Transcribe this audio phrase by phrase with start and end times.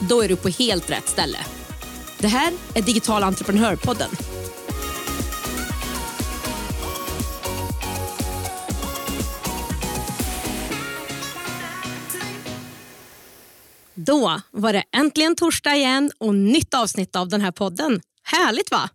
[0.00, 1.38] Då är du på helt rätt ställe.
[2.18, 4.10] Det här är Digital entreprenörpodden.
[13.94, 18.00] Då var det äntligen torsdag igen och nytt avsnitt av den här podden.
[18.22, 18.90] Härligt va?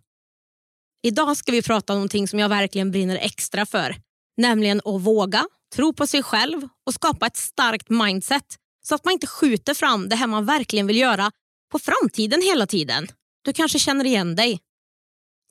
[1.02, 3.96] Idag ska vi prata om någonting som jag verkligen brinner extra för.
[4.36, 8.44] Nämligen att våga, tro på sig själv och skapa ett starkt mindset
[8.82, 11.30] så att man inte skjuter fram det här man verkligen vill göra
[11.72, 13.08] på framtiden hela tiden.
[13.44, 14.60] Du kanske känner igen dig.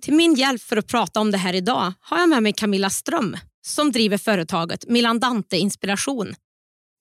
[0.02, 2.90] Till min hjälp för att prata om det här idag har jag med mig Camilla
[2.90, 6.36] Ström som driver företaget Milandante Inspiration.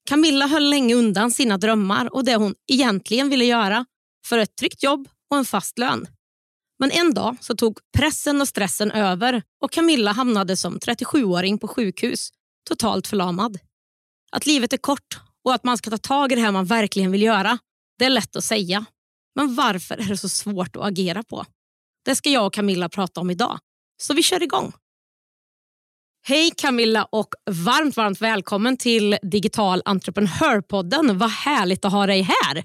[0.08, 3.86] Camilla höll länge undan sina drömmar och det hon egentligen ville göra
[4.27, 6.06] för ett tryggt jobb och en fast lön.
[6.78, 11.69] Men en dag så tog pressen och stressen över och Camilla hamnade som 37-åring på
[11.69, 12.31] sjukhus,
[12.69, 13.58] totalt förlamad.
[14.33, 17.10] Att livet är kort och att man ska ta tag i det här man verkligen
[17.10, 17.58] vill göra,
[17.98, 18.84] det är lätt att säga.
[19.34, 21.44] Men varför är det så svårt att agera på?
[22.05, 23.58] Det ska jag och Camilla prata om idag.
[24.02, 24.72] Så vi kör igång.
[26.22, 31.18] Hej Camilla och varmt, varmt välkommen till Digital entreprenörpodden.
[31.18, 32.64] Vad härligt att ha dig här.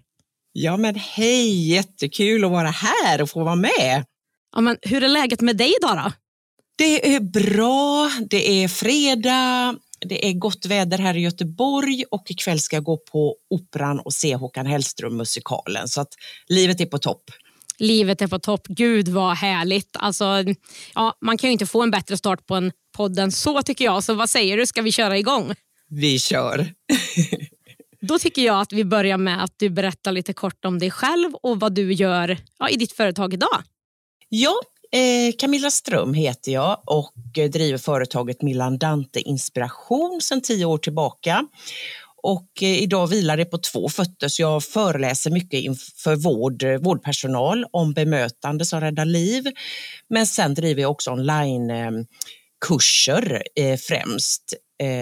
[0.52, 4.06] Ja men hej, jättekul att vara här och få vara med.
[4.56, 6.12] Ja, men hur är läget med dig idag då?
[6.78, 12.60] Det är bra, det är fredag, det är gott väder här i Göteborg och ikväll
[12.60, 15.88] ska jag gå på Operan och se Håkan Hellström-musikalen.
[15.88, 16.14] Så att
[16.48, 17.24] livet är på topp.
[17.78, 18.68] Livet är på topp.
[18.68, 19.96] Gud vad härligt.
[20.00, 20.44] Alltså,
[20.96, 23.86] ja, man kan ju inte få en bättre start på en podd än så tycker
[23.86, 24.04] jag.
[24.04, 25.54] Så vad säger du, ska vi köra igång?
[25.90, 26.74] Vi kör.
[28.02, 31.34] Då tycker jag att vi börjar med att du berättar lite kort om dig själv
[31.34, 33.64] och vad du gör ja, i ditt företag idag.
[34.30, 34.62] Ja,
[34.96, 40.78] Eh, Camilla Ström heter jag och eh, driver företaget Milan Dante Inspiration sedan tio år
[40.78, 41.48] tillbaka.
[42.24, 47.66] Och eh, idag vilar det på två fötter så jag föreläser mycket inför vård, vårdpersonal
[47.72, 49.44] om bemötande som räddar liv.
[50.10, 53.44] Men sen driver jag också onlinekurser
[53.78, 54.54] främst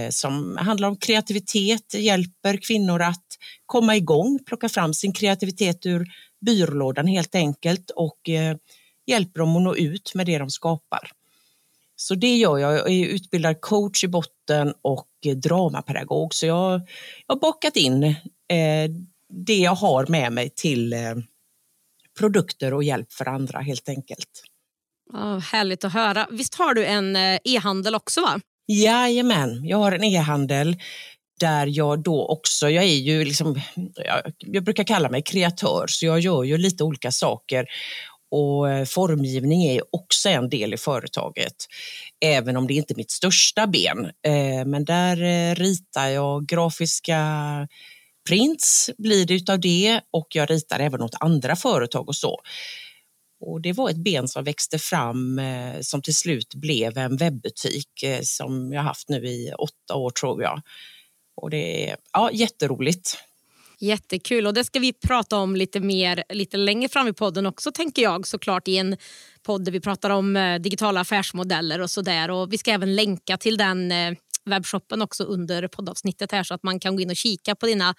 [0.10, 3.26] som handlar om kreativitet, hjälper kvinnor att
[3.66, 6.06] komma igång, plocka fram sin kreativitet ur
[6.46, 8.30] byrålådan helt enkelt och
[9.06, 11.12] hjälper dem att nå ut med det de skapar.
[11.96, 12.74] Så det gör jag.
[12.74, 16.82] Jag är utbildad coach i botten och dramapedagog så jag,
[17.28, 18.92] jag har bakat in eh,
[19.30, 21.00] det jag har med mig till eh,
[22.20, 24.44] produkter och hjälp för andra helt enkelt.
[25.14, 26.28] Oh, härligt att höra.
[26.32, 28.22] Visst har du en eh, e-handel också?
[28.22, 28.40] va?
[28.68, 30.78] Jajamän, jag har en e-handel
[31.40, 33.62] där jag då också, jag är ju liksom,
[33.96, 37.66] jag, jag brukar kalla mig kreatör så jag gör ju lite olika saker
[38.34, 41.56] och eh, formgivning är också en del i företaget.
[42.26, 44.06] Även om det inte är mitt största ben.
[44.06, 47.22] Eh, men där eh, ritar jag grafiska
[48.28, 52.42] prints blir det utav det och jag ritar även åt andra företag och så.
[53.40, 55.42] Och det var ett ben som växte fram
[55.82, 60.62] som till slut blev en webbutik som jag haft nu i åtta år tror jag.
[61.36, 63.18] Och det är ja, jätteroligt.
[63.84, 67.72] Jättekul och det ska vi prata om lite mer lite längre fram i podden också
[67.72, 68.98] tänker jag såklart i en
[69.46, 73.38] podd där vi pratar om eh, digitala affärsmodeller och sådär och vi ska även länka
[73.38, 73.92] till den
[74.46, 77.96] webbshoppen också under poddavsnittet här så att man kan gå in och kika på dina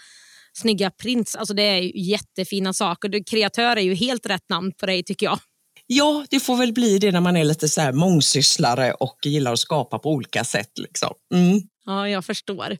[0.52, 1.36] snygga prints.
[1.36, 3.08] Alltså det är jättefina saker.
[3.08, 5.38] Du, kreatör är ju helt rätt namn på dig tycker jag.
[5.86, 9.52] Ja, det får väl bli det när man är lite så här mångsysslare och gillar
[9.52, 10.78] att skapa på olika sätt.
[10.78, 11.14] Liksom.
[11.34, 11.62] Mm.
[11.84, 12.76] Ja, jag förstår.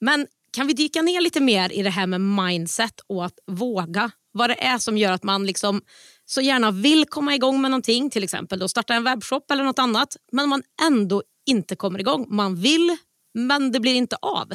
[0.00, 4.10] Men kan vi dyka ner lite mer i det här med mindset och att våga?
[4.32, 5.82] Vad det är som gör att man liksom
[6.24, 9.78] så gärna vill komma igång med någonting, till exempel då starta en webbshop eller något
[9.78, 12.26] annat, men man ändå inte kommer igång.
[12.28, 12.96] Man vill,
[13.34, 14.52] men det blir inte av.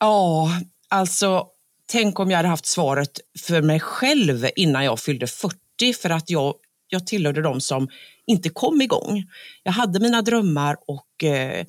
[0.00, 0.50] Ja,
[0.88, 1.46] alltså
[1.86, 6.30] tänk om jag hade haft svaret för mig själv innan jag fyllde 40 för att
[6.30, 6.54] jag,
[6.88, 7.88] jag tillhörde de som
[8.26, 9.24] inte kom igång.
[9.62, 11.66] Jag hade mina drömmar och eh,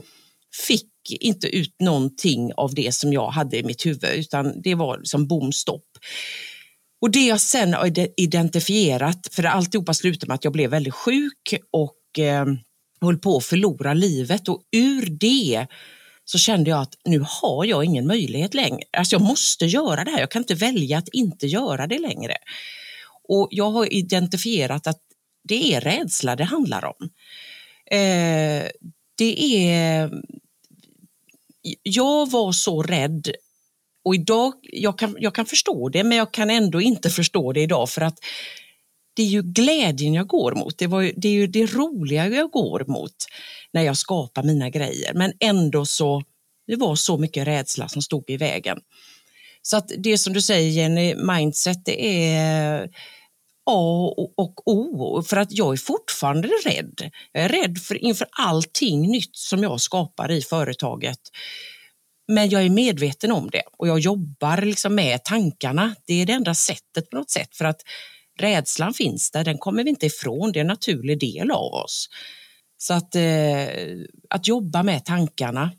[0.68, 5.02] fick inte ut någonting av det som jag hade i mitt huvud utan det var
[5.04, 5.88] som bom stopp.
[7.02, 11.54] Och det jag sen har identifierat, för alltihopa slutade med att jag blev väldigt sjuk
[11.72, 12.46] och eh,
[13.02, 15.68] höll på att förlora livet och ur det
[16.26, 18.84] så kände jag att nu har jag ingen möjlighet längre.
[18.98, 22.38] Alltså jag måste göra det här, jag kan inte välja att inte göra det längre.
[23.28, 25.02] Och jag har identifierat att
[25.48, 27.10] det är rädsla det handlar om.
[27.92, 28.64] Eh,
[29.18, 30.12] det är...
[31.84, 33.32] Jag var så rädd
[34.06, 37.62] och idag, jag kan, jag kan förstå det, men jag kan ändå inte förstå det
[37.62, 38.20] idag för att
[39.16, 40.78] det är ju glädjen jag går mot.
[40.78, 43.16] Det, var, det är ju det roliga jag går mot
[43.74, 45.14] när jag skapar mina grejer.
[45.14, 46.24] Men ändå så,
[46.68, 48.78] det var så mycket rädsla som stod i vägen.
[49.62, 52.90] Så att det som du säger Jenny, mindset det är
[53.66, 57.12] A och O för att jag är fortfarande rädd.
[57.32, 61.20] Jag är rädd för, inför allting nytt som jag skapar i företaget.
[62.28, 65.96] Men jag är medveten om det och jag jobbar liksom med tankarna.
[66.08, 67.82] Det är det enda sättet på något sätt för att
[68.40, 72.10] rädslan finns där, den kommer vi inte ifrån, det är en naturlig del av oss.
[72.78, 73.68] Så att, eh,
[74.30, 75.72] att jobba med tankarna,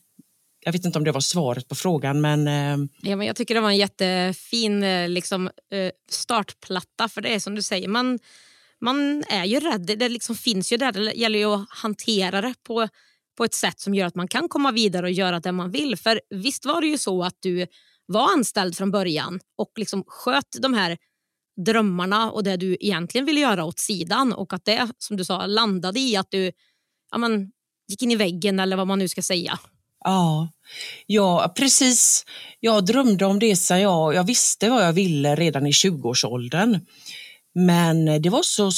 [0.67, 2.49] jag vet inte om det var svaret på frågan men...
[2.49, 2.89] Eh...
[3.03, 7.41] Ja, men jag tycker det var en jättefin eh, liksom, eh, startplatta för det är
[7.41, 8.19] som du säger, man,
[8.81, 12.55] man är ju rädd, det liksom finns ju där, det gäller ju att hantera det
[12.63, 12.89] på,
[13.37, 15.97] på ett sätt som gör att man kan komma vidare och göra det man vill.
[15.97, 17.67] För visst var det ju så att du
[18.07, 20.99] var anställd från början och liksom sköt de här
[21.65, 25.47] drömmarna och det du egentligen ville göra åt sidan och att det som du sa
[25.47, 26.53] landade i att du
[27.11, 27.53] ja, men,
[27.89, 29.59] gick in i väggen eller vad man nu ska säga.
[30.07, 30.49] Ja,
[31.07, 32.25] ja precis.
[32.61, 36.81] Jag drömde om det sen jag, jag visste vad jag ville redan i 20-årsåldern.
[37.55, 38.71] Men det var, så,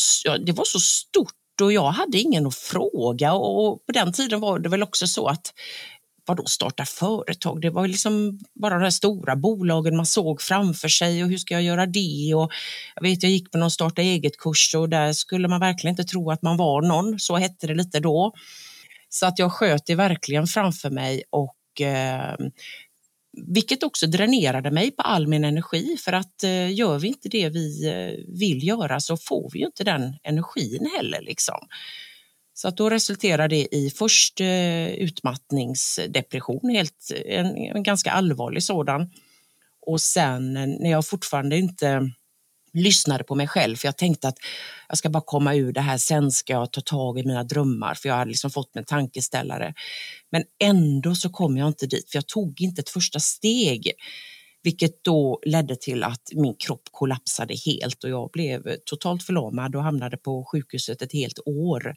[0.46, 1.32] det var så stort
[1.62, 5.26] och jag hade ingen att fråga och på den tiden var det väl också så
[5.26, 5.52] att
[6.26, 7.60] vadå starta företag?
[7.60, 11.54] Det var liksom bara de här stora bolagen man såg framför sig och hur ska
[11.54, 12.34] jag göra det?
[12.34, 12.52] Och
[12.94, 16.30] jag vet, jag gick på någon starta eget-kurs och där skulle man verkligen inte tro
[16.30, 18.32] att man var någon, så hette det lite då.
[19.08, 22.36] Så att jag sköt det verkligen framför mig och eh,
[23.46, 27.48] vilket också dränerade mig på all min energi för att eh, gör vi inte det
[27.48, 31.20] vi eh, vill göra så får vi ju inte den energin heller.
[31.20, 31.58] Liksom.
[32.54, 38.62] Så att då resulterade det i först eh, utmattningsdepression, helt, eh, en, en, ganska allvarlig
[38.62, 39.10] sådan.
[39.86, 42.10] Och sen när jag fortfarande inte
[42.72, 44.38] lyssnade på mig själv, för jag tänkte att
[44.88, 47.94] jag ska bara komma ur det här, sen ska jag ta tag i mina drömmar,
[47.94, 49.74] för jag hade liksom fått en tankeställare.
[50.32, 53.92] Men ändå så kom jag inte dit, för jag tog inte ett första steg.
[54.62, 59.82] Vilket då ledde till att min kropp kollapsade helt och jag blev totalt förlamad och
[59.82, 61.94] hamnade på sjukhuset ett helt år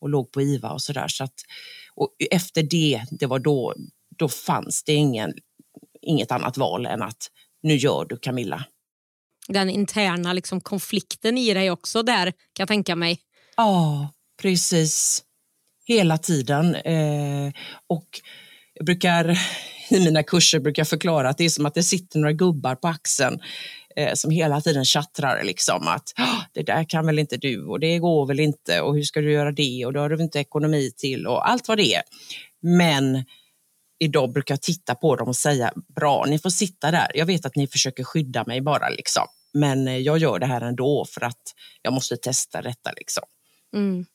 [0.00, 1.08] och låg på IVA och sådär.
[1.08, 1.34] Så att,
[1.94, 3.74] och efter det, det var då,
[4.18, 5.32] då fanns det ingen,
[6.02, 7.28] inget annat val än att
[7.62, 8.64] nu gör du Camilla.
[9.48, 13.18] Den interna liksom konflikten i dig också där kan jag tänka mig.
[13.56, 14.12] Ja,
[14.42, 15.22] precis.
[15.86, 16.74] Hela tiden.
[16.74, 17.52] Eh,
[17.86, 18.08] och
[18.74, 19.38] jag brukar
[19.90, 22.88] i mina kurser brukar förklara att det är som att det sitter några gubbar på
[22.88, 23.40] axeln
[23.96, 26.08] eh, som hela tiden tjattrar liksom att
[26.52, 29.32] det där kan väl inte du och det går väl inte och hur ska du
[29.32, 32.02] göra det och då har du inte ekonomi till och allt vad det är.
[32.62, 33.24] Men
[34.02, 37.10] idag brukar jag titta på dem och säga bra, ni får sitta där.
[37.14, 40.60] Jag vet att ni försöker skydda mig bara liksom, men eh, jag gör det här
[40.60, 41.42] ändå för att
[41.82, 43.22] jag måste testa detta liksom.
[43.74, 44.06] Mm.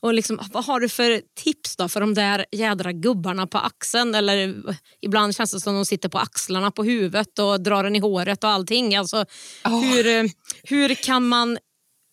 [0.00, 4.14] Och liksom, vad har du för tips då för de där jädra gubbarna på axeln?
[4.14, 4.54] Eller
[5.00, 8.44] ibland känns det som de sitter på axlarna på huvudet och drar en i håret
[8.44, 8.96] och allting.
[8.96, 9.24] Alltså,
[9.64, 9.80] oh.
[9.80, 10.30] hur,
[10.62, 11.58] hur kan man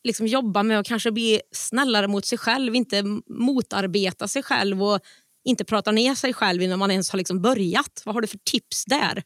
[0.04, 5.00] liksom jobba med att kanske bli snällare mot sig själv, inte motarbeta sig själv och
[5.46, 8.02] inte pratar ner sig själv innan man ens har liksom börjat?
[8.06, 9.24] Vad har du för tips där?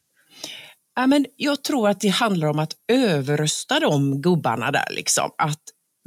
[0.94, 4.88] Ja, men jag tror att det handlar om att överrösta de gubbarna där.
[4.90, 5.30] Liksom.
[5.38, 5.62] Att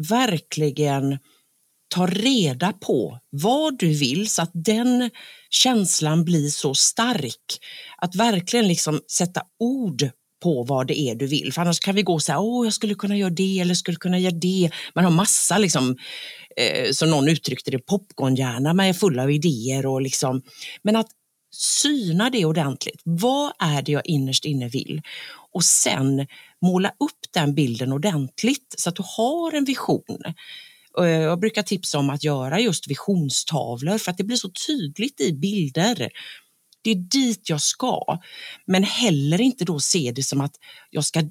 [0.09, 1.17] verkligen
[1.95, 5.09] ta reda på vad du vill så att den
[5.49, 7.59] känslan blir så stark.
[7.97, 10.09] Att verkligen liksom sätta ord
[10.41, 11.53] på vad det är du vill.
[11.53, 13.97] För annars kan vi gå så här, åh jag skulle kunna göra det eller skulle
[13.97, 14.69] kunna göra det.
[14.95, 15.97] Man har massa, liksom,
[16.57, 19.85] eh, som någon uttryckte det, popcornhjärna med full av idéer.
[19.85, 20.41] Och liksom,
[20.81, 21.07] men att
[21.53, 23.01] syna det ordentligt.
[23.03, 25.01] Vad är det jag innerst inne vill?
[25.53, 26.27] Och sen
[26.61, 30.17] måla upp den bilden ordentligt så att du har en vision.
[30.97, 35.33] Jag brukar tipsa om att göra just visionstavlor för att det blir så tydligt i
[35.33, 36.09] bilder.
[36.83, 38.19] Det är dit jag ska,
[38.65, 40.55] men heller inte då se det som att
[40.89, 41.23] jag ska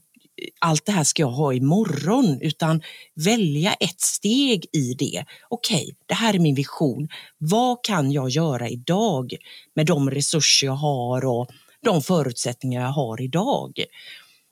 [0.58, 2.82] allt det här ska jag ha imorgon, utan
[3.14, 5.24] välja ett steg i det.
[5.48, 7.08] Okej, okay, det här är min vision.
[7.38, 9.34] Vad kan jag göra idag
[9.76, 11.50] med de resurser jag har och
[11.84, 13.72] de förutsättningar jag har idag?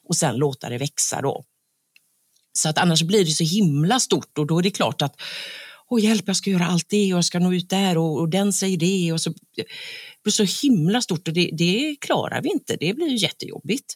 [0.09, 1.45] Och sen låta det växa då.
[2.53, 5.17] Så att annars blir det så himla stort och då är det klart att
[5.91, 8.29] Åh hjälp, jag ska göra allt det och jag ska nå ut där och, och
[8.29, 9.13] den säger det.
[9.13, 9.65] Och så, det
[10.23, 12.77] blir så himla stort och det, det klarar vi inte.
[12.81, 13.95] Det blir jättejobbigt.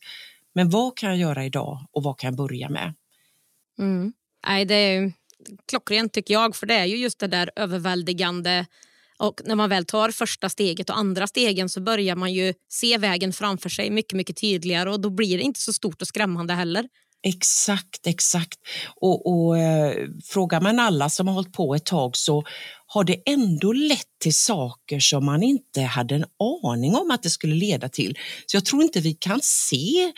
[0.54, 2.94] Men vad kan jag göra idag och vad kan jag börja med?
[3.78, 4.12] Mm.
[4.46, 5.12] Nej, det är
[5.68, 8.66] klockrent tycker jag, för det är ju just det där överväldigande
[9.18, 12.98] och när man väl tar första steget och andra stegen så börjar man ju se
[12.98, 16.54] vägen framför sig mycket, mycket tydligare och då blir det inte så stort och skrämmande
[16.54, 16.88] heller.
[17.22, 18.58] Exakt, exakt.
[18.96, 22.44] Och, och eh, frågar man alla som har hållit på ett tag så
[22.86, 26.24] har det ändå lett till saker som man inte hade en
[26.64, 28.18] aning om att det skulle leda till.
[28.46, 30.10] Så jag tror inte vi kan se eh,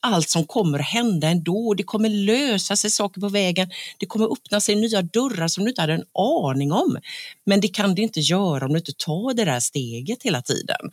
[0.00, 1.74] allt som kommer att hända ändå.
[1.74, 3.70] Det kommer lösa sig saker på vägen.
[3.98, 6.04] Det kommer öppna sig nya dörrar som du inte hade en
[6.44, 6.98] aning om.
[7.46, 10.90] Men det kan det inte göra om du inte tar det där steget hela tiden.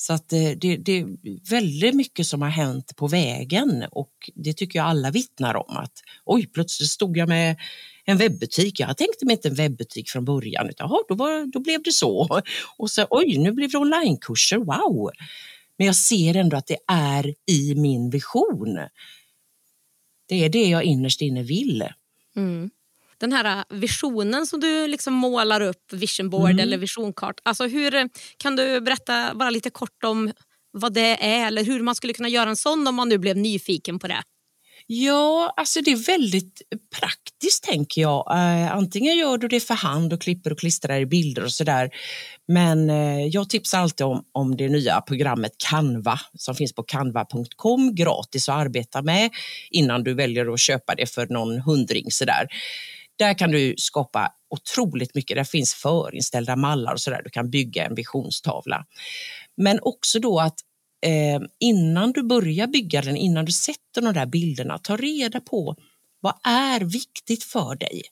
[0.00, 1.06] Så att eh, det, det, är
[1.50, 5.76] väldigt mycket som har hänt på vägen och det tycker jag alla vittnar om.
[5.76, 5.92] att
[6.24, 7.56] Oj, plötsligt stod jag med
[8.04, 8.80] en webbutik.
[8.80, 11.92] Jag tänkte mig inte en webbutik från början, utan aha, då, var, då blev det
[11.92, 12.40] så.
[12.78, 15.10] Och så oj, nu blev det onlinekurser, wow!
[15.78, 18.78] Men jag ser ändå att det är i min vision.
[20.28, 21.88] Det är det jag innerst inne vill.
[22.36, 22.70] Mm
[23.20, 26.62] den här visionen som du liksom målar upp, vision board mm.
[26.62, 27.40] eller visionkart.
[27.42, 30.32] Alltså hur, kan du berätta bara lite kort om
[30.72, 33.36] vad det är eller hur man skulle kunna göra en sån om man nu blev
[33.36, 34.22] nyfiken på det?
[34.90, 36.62] Ja, alltså det är väldigt
[37.00, 38.26] praktiskt tänker jag.
[38.30, 41.90] Uh, antingen gör du det för hand och klipper och klistrar i bilder och sådär.
[42.48, 47.94] Men uh, jag tipsar alltid om, om det nya programmet Canva som finns på canva.com
[47.94, 49.30] gratis att arbeta med
[49.70, 52.46] innan du väljer att köpa det för någon hundring sådär.
[53.18, 55.36] Där kan du skapa otroligt mycket.
[55.36, 57.22] Där finns förinställda mallar och så där.
[57.22, 58.84] Du kan bygga en visionstavla.
[59.56, 60.60] Men också då att
[61.06, 65.76] eh, innan du börjar bygga den, innan du sätter de där bilderna, ta reda på
[66.20, 68.02] vad är viktigt för dig?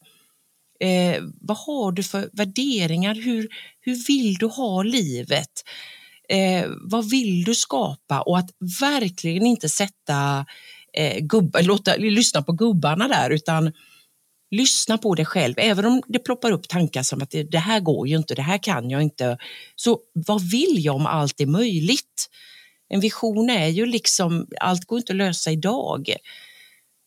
[0.80, 3.14] Eh, vad har du för värderingar?
[3.14, 3.48] Hur,
[3.80, 5.50] hur vill du ha livet?
[6.28, 8.20] Eh, vad vill du skapa?
[8.20, 10.46] Och att verkligen inte sätta
[10.92, 13.72] eh, gubbar, låta, lyssna på gubbarna där, utan
[14.56, 17.80] Lyssna på dig själv, även om det ploppar upp tankar som att det, det här
[17.80, 19.38] går ju inte, det här kan jag inte.
[19.76, 22.30] Så vad vill jag om allt är möjligt?
[22.88, 26.16] En vision är ju liksom, allt går inte att lösa idag.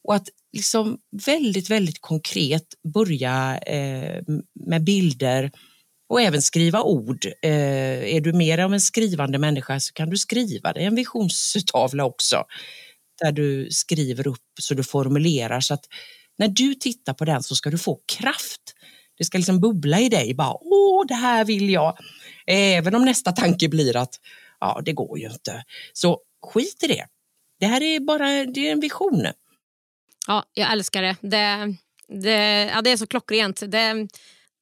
[0.03, 4.23] Och att liksom väldigt, väldigt konkret börja eh,
[4.65, 5.51] med bilder
[6.09, 7.25] och även skriva ord.
[7.41, 12.05] Eh, är du mer av en skrivande människa så kan du skriva dig en visionstavla
[12.05, 12.43] också.
[13.21, 15.85] Där du skriver upp så du formulerar så att
[16.39, 18.61] när du tittar på den så ska du få kraft.
[19.17, 21.97] Det ska liksom bubbla i dig, bara åh, det här vill jag.
[22.47, 24.15] Även om nästa tanke blir att
[24.59, 25.63] ja, det går ju inte.
[25.93, 26.19] Så
[26.53, 27.05] skit i det.
[27.59, 29.27] Det här är bara det är en vision.
[30.27, 31.15] Ja, jag älskar det.
[31.21, 31.75] Det,
[32.21, 33.59] det, ja, det är så klockrent.
[33.59, 34.07] Det,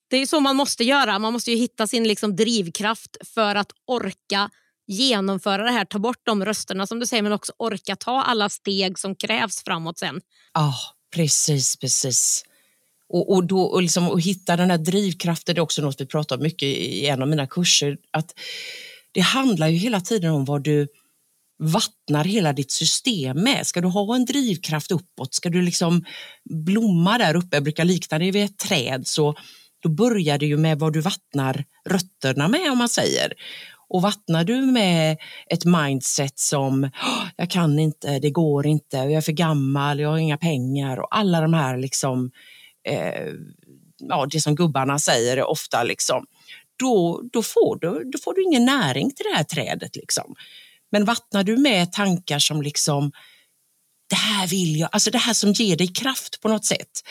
[0.09, 1.19] det är så man måste göra.
[1.19, 4.49] Man måste ju hitta sin liksom drivkraft för att orka
[4.87, 8.49] genomföra det här, ta bort de rösterna som du säger men också orka ta alla
[8.49, 10.21] steg som krävs framåt sen.
[10.53, 10.73] Ja,
[11.17, 12.43] Precis, precis.
[13.09, 16.05] Och, och, då, och, liksom, och hitta den här drivkraften, det är också något vi
[16.05, 17.97] pratar mycket i en av mina kurser.
[18.11, 18.33] Att
[19.11, 20.87] det handlar ju hela tiden om vad du
[21.59, 23.67] vattnar hela ditt system med.
[23.67, 26.05] Ska du ha en drivkraft uppåt, ska du liksom
[26.49, 29.35] blomma där uppe, jag brukar likna det vid ett träd, så
[29.83, 33.33] då börjar det ju med vad du vattnar rötterna med om man säger.
[33.89, 35.17] Och vattnar du med
[35.49, 36.89] ett mindset som
[37.35, 41.17] jag kan inte, det går inte, jag är för gammal, jag har inga pengar och
[41.17, 42.31] alla de här liksom,
[42.87, 43.33] eh,
[43.97, 46.25] ja, det som gubbarna säger ofta liksom,
[46.79, 49.95] då, då, får du, då får du ingen näring till det här trädet.
[49.95, 50.35] Liksom.
[50.91, 53.11] Men vattnar du med tankar som liksom,
[54.09, 57.01] det här vill jag, alltså det här som ger dig kraft på något sätt,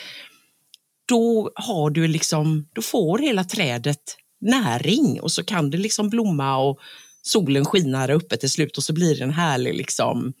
[1.07, 6.57] då har du liksom, då får hela trädet näring och så kan det liksom blomma
[6.57, 6.79] och
[7.21, 10.33] solen skina där uppe till slut och så blir det en härlig liksom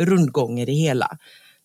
[0.00, 1.18] rundgång i det hela.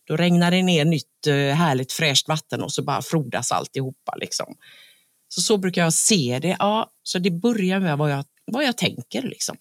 [0.04, 4.16] Då regnar det ner nytt eh, härligt fräscht vatten och så bara frodas alltihopa.
[4.16, 4.56] Liksom.
[5.28, 6.56] Så, så brukar jag se det.
[6.58, 9.56] Ja, så det börjar med vad jag, vad jag tänker, liksom.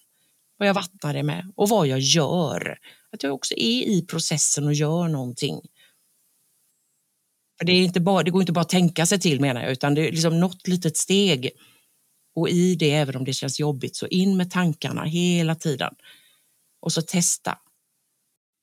[0.58, 2.78] vad jag vattnar det med och vad jag gör.
[3.12, 5.62] Att jag också är i processen och gör någonting.
[7.66, 9.96] Det, är inte bara, det går inte bara att tänka sig till menar jag, utan
[9.96, 11.52] det är liksom något litet steg
[12.36, 15.96] och i det, även om det känns jobbigt, så in med tankarna hela tiden.
[16.82, 17.58] Och så testa.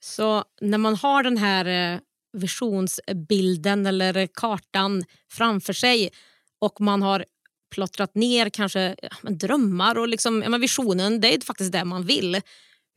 [0.04, 2.00] Så när man har den här eh,
[2.32, 6.10] visionsbilden eller kartan framför sig
[6.58, 7.24] och man har
[7.74, 12.40] plottrat ner kanske ja, drömmar och liksom, ja, visionen, det är faktiskt det man vill.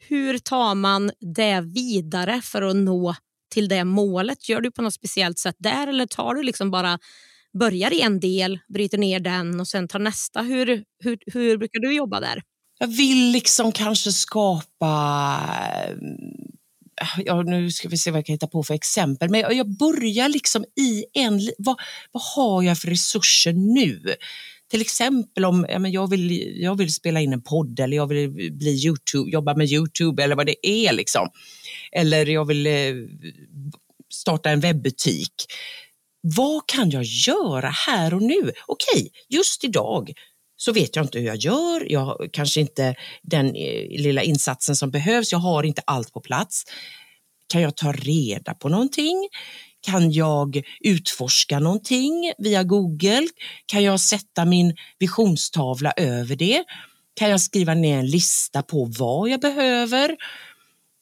[0.07, 3.15] Hur tar man det vidare för att nå
[3.51, 4.49] till det målet?
[4.49, 6.99] Gör du på något speciellt sätt där eller tar du liksom bara
[7.59, 10.41] börjar i en del, bryter ner den och sen tar nästa.
[10.41, 12.41] Hur, hur, hur brukar du jobba där?
[12.79, 15.39] Jag vill liksom kanske skapa
[17.25, 20.29] ja, nu ska vi se vad jag kan hitta på för exempel, men jag börjar
[20.29, 21.75] liksom i en, vad,
[22.11, 24.15] vad har jag för resurser nu?
[24.69, 28.07] Till exempel om ja, men jag, vill, jag vill spela in en podd eller jag
[28.07, 30.93] vill bli YouTube, jobba med Youtube eller vad det är.
[30.93, 31.27] Liksom.
[31.91, 32.93] Eller jag vill eh,
[34.13, 35.33] starta en webbutik.
[36.21, 38.51] Vad kan jag göra här och nu?
[38.67, 40.13] Okej, just idag
[40.57, 41.91] så vet jag inte hur jag gör.
[41.91, 45.31] Jag har kanske inte den eh, lilla insatsen som behövs.
[45.31, 46.63] Jag har inte allt på plats.
[47.47, 49.27] Kan jag ta reda på någonting?
[49.81, 53.27] Kan jag utforska någonting via Google?
[53.65, 56.63] Kan jag sätta min visionstavla över det?
[57.15, 60.15] Kan jag skriva ner en lista på vad jag behöver?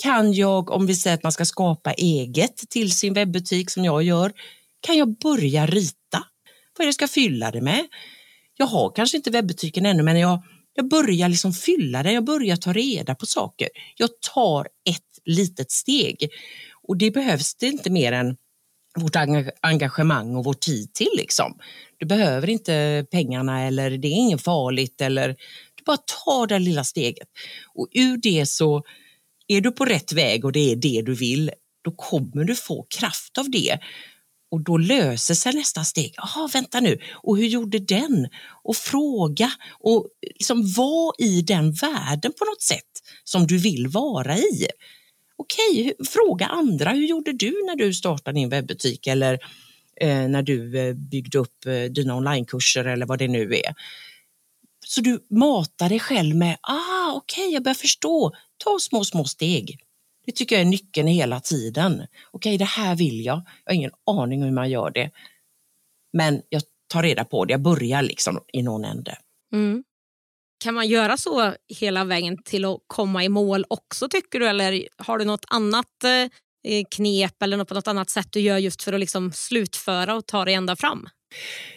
[0.04, 4.04] Kan jag, om vi säger att man ska skapa eget till sin webbutik som jag
[4.04, 4.34] gör,
[4.82, 6.24] kan jag börja rita
[6.78, 7.88] vad är det jag ska fylla det med?
[8.58, 10.44] Jag har kanske inte webbutiken ännu, men jag,
[10.74, 12.14] jag börjar liksom fylla den.
[12.14, 13.70] Jag börjar ta reda på saker.
[13.98, 16.30] Jag tar ett litet steg
[16.88, 18.36] och det behövs det inte mer än
[18.96, 19.16] vårt
[19.62, 21.12] engagemang och vår tid till.
[21.18, 21.58] Liksom.
[21.98, 25.28] Du behöver inte pengarna eller det är inget farligt eller
[25.76, 27.28] du bara tar det lilla steget.
[27.74, 28.84] Och ur det så
[29.48, 31.52] är du på rätt väg och det är det du vill,
[31.84, 33.80] då kommer du få kraft av det.
[34.52, 36.14] Och då löser sig nästa steg.
[36.18, 38.28] Jaha, vänta nu, och hur gjorde den?
[38.64, 42.84] Och fråga och liksom vara i den världen på något sätt
[43.24, 44.68] som du vill vara i.
[45.38, 46.92] Okej, fråga andra.
[46.92, 49.34] Hur gjorde du när du startade din webbutik eller
[50.02, 53.76] eh, när du eh, byggde upp eh, dina onlinekurser eller vad det nu är.
[54.86, 58.32] Så du matar dig själv med, ah okej, okay, jag börjar förstå.
[58.58, 59.80] Ta små, små steg.
[60.28, 62.08] Det tycker jag är nyckeln hela tiden.
[62.32, 63.38] Okej, det här vill jag.
[63.66, 65.12] Jag har ingen aning om hur man gör det.
[66.14, 67.52] Men jag tar reda på det.
[67.52, 69.18] Jag börjar liksom i någon ände.
[69.54, 69.84] Mm.
[70.64, 74.48] Kan man göra så hela vägen till att komma i mål också tycker du?
[74.48, 76.04] Eller har du något annat
[76.68, 80.16] eh, knep eller något, på något annat sätt du gör just för att liksom slutföra
[80.16, 81.10] och ta dig ända fram?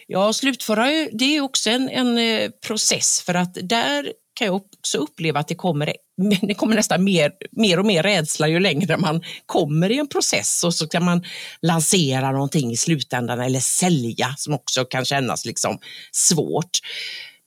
[0.07, 4.97] Ja, slutföra det är också en, en eh, process för att där kan jag också
[4.97, 5.93] uppleva att det kommer,
[6.41, 10.63] det kommer nästan mer, mer och mer rädsla ju längre man kommer i en process
[10.63, 11.23] och så kan man
[11.61, 15.79] lansera någonting i slutändan eller sälja som också kan kännas liksom
[16.11, 16.79] svårt.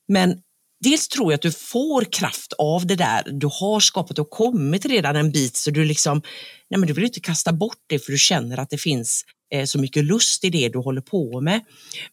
[0.09, 0.39] Men
[0.85, 4.87] dels tror jag att du får kraft av det där du har skapat och kommit
[4.87, 6.23] redan en bit så du liksom,
[6.71, 9.65] nej men du vill inte kasta bort det för du känner att det finns eh,
[9.65, 11.61] så mycket lust i det du håller på med.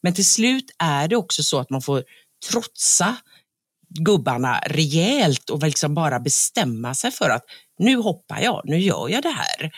[0.02, 2.04] Men till slut är det också så att man får
[2.52, 3.17] trotsa
[3.99, 7.43] gubbarna rejält och liksom bara bestämma sig för att
[7.77, 9.71] nu hoppar jag, nu gör jag det här.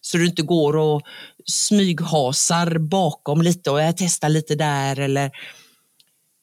[0.00, 1.02] Så du inte går och
[1.44, 5.30] smyghasar bakom lite och jag testar lite där eller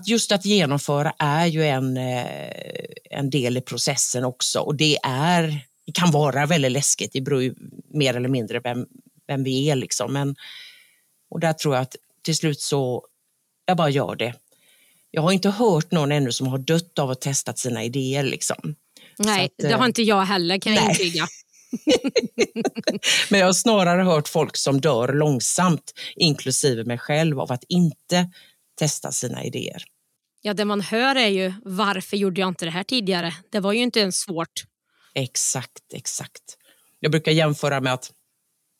[0.06, 5.66] just att genomföra är ju en, eh, en del i processen också och det är,
[5.86, 7.56] det kan vara väldigt läskigt, det beror ju
[7.94, 8.86] mer eller mindre vem,
[9.28, 10.14] vem vi är liksom.
[10.14, 10.36] Men,
[11.30, 13.06] och där tror jag att till slut så,
[13.66, 14.34] jag bara gör det.
[15.12, 18.76] Jag har inte hört någon ännu som har dött av att testat sina idéer liksom.
[19.18, 21.28] Nej, att, det har eh, inte jag heller kan jag intyga.
[23.30, 28.30] Men jag har snarare hört folk som dör långsamt, inklusive mig själv, av att inte
[28.80, 29.84] testa sina idéer.
[30.42, 33.34] Ja, det man hör är ju varför gjorde jag inte det här tidigare?
[33.52, 34.64] Det var ju inte ens svårt.
[35.16, 36.58] Exakt, exakt.
[37.00, 38.12] Jag brukar jämföra med att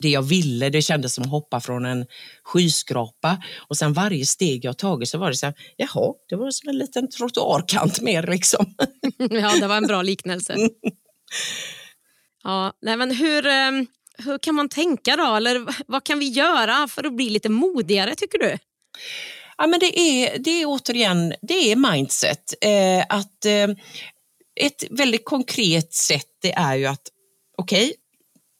[0.02, 2.06] det jag ville, det kändes som att hoppa från en
[2.44, 6.52] skyskrapa och sen varje steg jag tagit så var det så här, jaha, det var
[6.52, 8.66] som en liten trottoarkant mer liksom.
[9.18, 10.56] ja, det var en bra liknelse.
[12.44, 13.88] ja, nej, men hur, ehm,
[14.18, 15.36] hur kan man tänka då?
[15.36, 18.58] Eller vad kan vi göra för att bli lite modigare tycker du?
[19.58, 22.54] Ja, men det, är, det är återigen det är mindset.
[22.62, 23.68] Eh, att, eh,
[24.56, 27.02] ett väldigt konkret sätt det är ju att
[27.58, 27.96] okej, okay,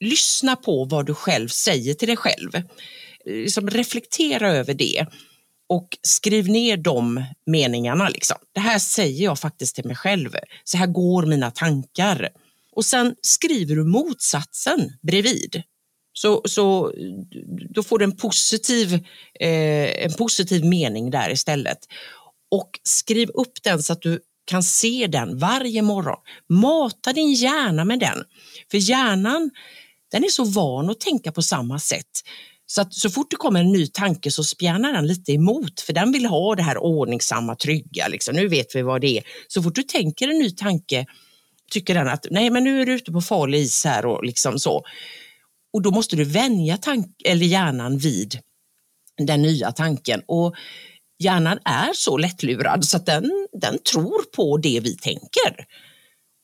[0.02, 2.50] lyssna på vad du själv säger till dig själv.
[3.24, 5.06] Liksom reflektera över det
[5.68, 8.08] och skriv ner de meningarna.
[8.08, 8.36] Liksom.
[8.54, 10.30] Det här säger jag faktiskt till mig själv.
[10.64, 12.28] Så här går mina tankar.
[12.72, 15.62] Och sen skriver du motsatsen bredvid.
[16.12, 16.92] Så, så
[17.70, 18.94] då får du en positiv,
[19.40, 21.78] eh, en positiv mening där istället.
[22.50, 26.18] Och skriv upp den så att du kan se den varje morgon.
[26.48, 28.24] Mata din hjärna med den.
[28.70, 29.50] För hjärnan
[30.12, 32.10] den är så van att tänka på samma sätt.
[32.66, 35.92] Så att så fort det kommer en ny tanke så spjärnar den lite emot, för
[35.92, 38.08] den vill ha det här ordningsamma, trygga.
[38.08, 38.34] Liksom.
[38.34, 39.24] Nu vet vi vad det är.
[39.48, 41.06] Så fort du tänker en ny tanke
[41.70, 44.58] tycker den att nej, men nu är du ute på farlig is här och liksom
[44.58, 44.84] så.
[45.72, 48.38] Och då måste du vänja tank eller hjärnan vid
[49.26, 50.22] den nya tanken.
[50.26, 50.54] Och
[51.18, 55.66] hjärnan är så lättlurad så att den, den tror på det vi tänker.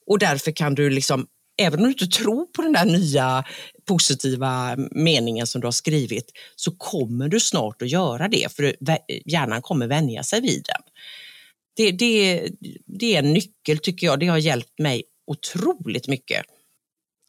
[0.06, 1.26] Och därför kan du liksom
[1.58, 3.44] även om du inte tror på den där nya
[3.88, 8.76] positiva meningen som du har skrivit, så kommer du snart att göra det, för
[9.30, 10.82] hjärnan kommer vänja sig vid den.
[11.76, 12.48] Det, det,
[12.86, 16.44] det är en nyckel tycker jag, det har hjälpt mig otroligt mycket.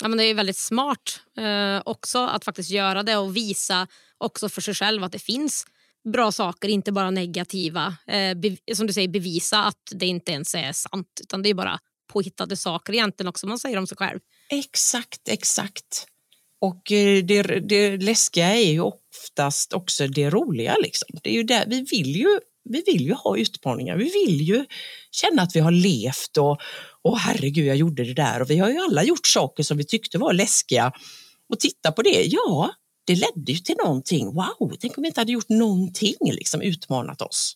[0.02, 3.88] Ja, men det är väldigt smart eh, också att faktiskt göra det och visa
[4.18, 5.66] också för sig själv att det finns
[6.14, 7.96] bra saker, inte bara negativa.
[8.08, 11.80] Eh, som du säger, bevisa att det inte ens är sant, utan det är bara
[12.10, 14.20] påhittade saker egentligen också man säger om sig själv.
[14.50, 16.06] Exakt, exakt.
[16.62, 20.76] Och eh, det, det läskiga är ju oftast också det roliga.
[20.84, 21.08] Liksom.
[21.24, 24.66] Det är ju där, vi, vill ju, vi vill ju ha utmaningar, vi vill ju
[25.12, 26.62] känna att vi har levt och,
[27.02, 28.42] och herregud, jag gjorde det där.
[28.42, 30.92] Och vi har ju alla gjort saker som vi tyckte var läskiga.
[31.50, 32.72] Och titta på det, ja,
[33.06, 34.26] det ledde ju till någonting.
[34.26, 37.56] Wow, tänk om vi inte hade gjort någonting, liksom utmanat oss.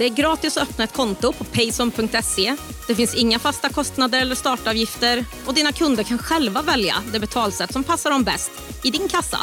[0.00, 2.56] Det är gratis att öppna ett konto på payson.se.
[2.86, 7.72] Det finns inga fasta kostnader eller startavgifter och dina kunder kan själva välja det betalsätt
[7.72, 8.50] som passar dem bäst
[8.84, 9.38] i din kassa.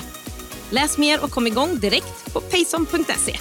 [0.69, 3.35] Läs mer och kom igång direkt på payson.se.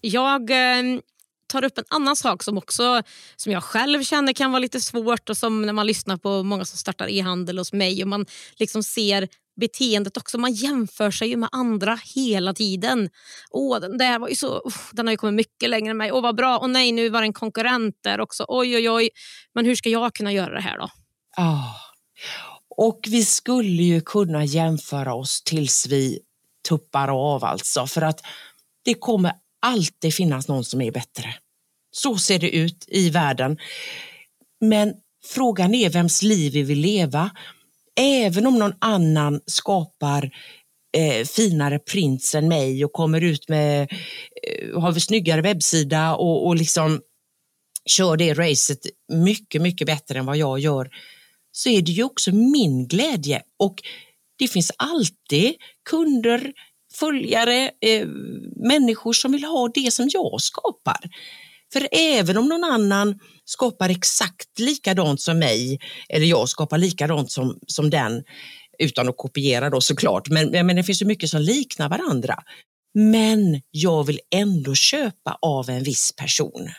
[0.00, 1.00] Jag eh,
[1.46, 3.02] tar upp en annan sak som också
[3.36, 6.64] som jag själv känner kan vara lite svårt och som när man lyssnar på många
[6.64, 8.26] som startar e-handel hos mig och man
[8.58, 9.28] liksom ser
[9.60, 10.38] beteendet också.
[10.38, 13.10] Man jämför sig ju med andra hela tiden.
[13.50, 16.12] Åh, den där var ju så, uh, den har ju kommit mycket längre än mig.
[16.12, 16.58] Åh, vad bra.
[16.58, 18.44] Och nej, nu var det en konkurrent där också.
[18.48, 19.10] Oj, oj, oj.
[19.54, 20.88] Men hur ska jag kunna göra det här då?
[21.36, 21.76] Oh.
[22.76, 26.18] Och vi skulle ju kunna jämföra oss tills vi
[26.68, 27.86] tuppar av alltså.
[27.86, 28.20] För att
[28.84, 31.34] det kommer alltid finnas någon som är bättre.
[31.90, 33.58] Så ser det ut i världen.
[34.60, 34.94] Men
[35.24, 37.30] frågan är vems liv vi vill leva.
[37.98, 40.30] Även om någon annan skapar
[40.96, 43.82] eh, finare prints än mig och kommer ut med,
[44.42, 47.00] eh, har vi snyggare webbsida och, och liksom
[47.86, 48.78] kör det racet
[49.12, 50.90] mycket, mycket bättre än vad jag gör,
[51.52, 53.42] så är det ju också min glädje.
[53.58, 53.82] Och
[54.38, 55.54] det finns alltid
[55.90, 56.52] kunder,
[56.94, 58.06] följare, eh,
[58.56, 61.00] människor som vill ha det som jag skapar.
[61.72, 65.78] För även om någon annan skapar exakt likadant som mig,
[66.08, 68.22] eller jag skapar likadant som, som den,
[68.78, 72.34] utan att kopiera då såklart, men, men det finns så mycket som liknar varandra.
[72.94, 76.70] Men jag vill ändå köpa av en viss person.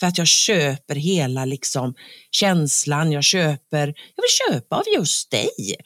[0.00, 1.94] För att jag köper hela liksom
[2.30, 5.76] känslan, jag köper, jag vill köpa av just dig.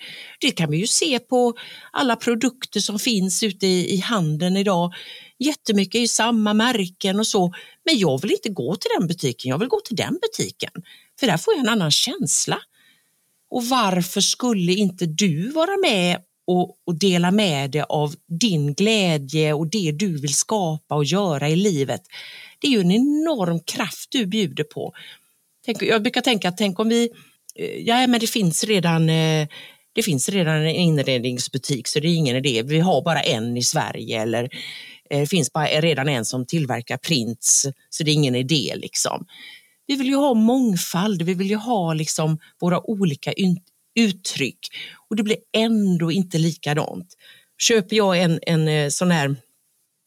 [0.40, 1.54] Det kan vi ju se på
[1.92, 4.94] alla produkter som finns ute i, i handeln idag.
[5.38, 7.52] Jättemycket i samma märken och så,
[7.84, 10.70] men jag vill inte gå till den butiken, jag vill gå till den butiken.
[11.20, 12.58] För där får jag en annan känsla.
[13.50, 19.52] Och varför skulle inte du vara med och, och, dela med dig av din glädje
[19.52, 22.02] och det du vill skapa och göra i livet?
[22.58, 24.92] Det är ju en enorm kraft du bjuder på.
[25.64, 27.10] Tänk, jag brukar tänka att tänk om vi,
[27.54, 29.48] eh, ja men det finns redan eh,
[29.92, 32.62] det finns redan en inredningsbutik så det är ingen idé.
[32.62, 34.48] Vi har bara en i Sverige eller
[35.10, 38.72] Eh, det finns bara redan en som tillverkar prints så det är ingen idé.
[38.76, 39.26] Liksom.
[39.86, 43.32] Vi vill ju ha mångfald, vi vill ju ha liksom våra olika
[43.94, 44.58] uttryck
[45.10, 47.14] och det blir ändå inte likadant.
[47.58, 49.36] Köper jag en, en eh, sån här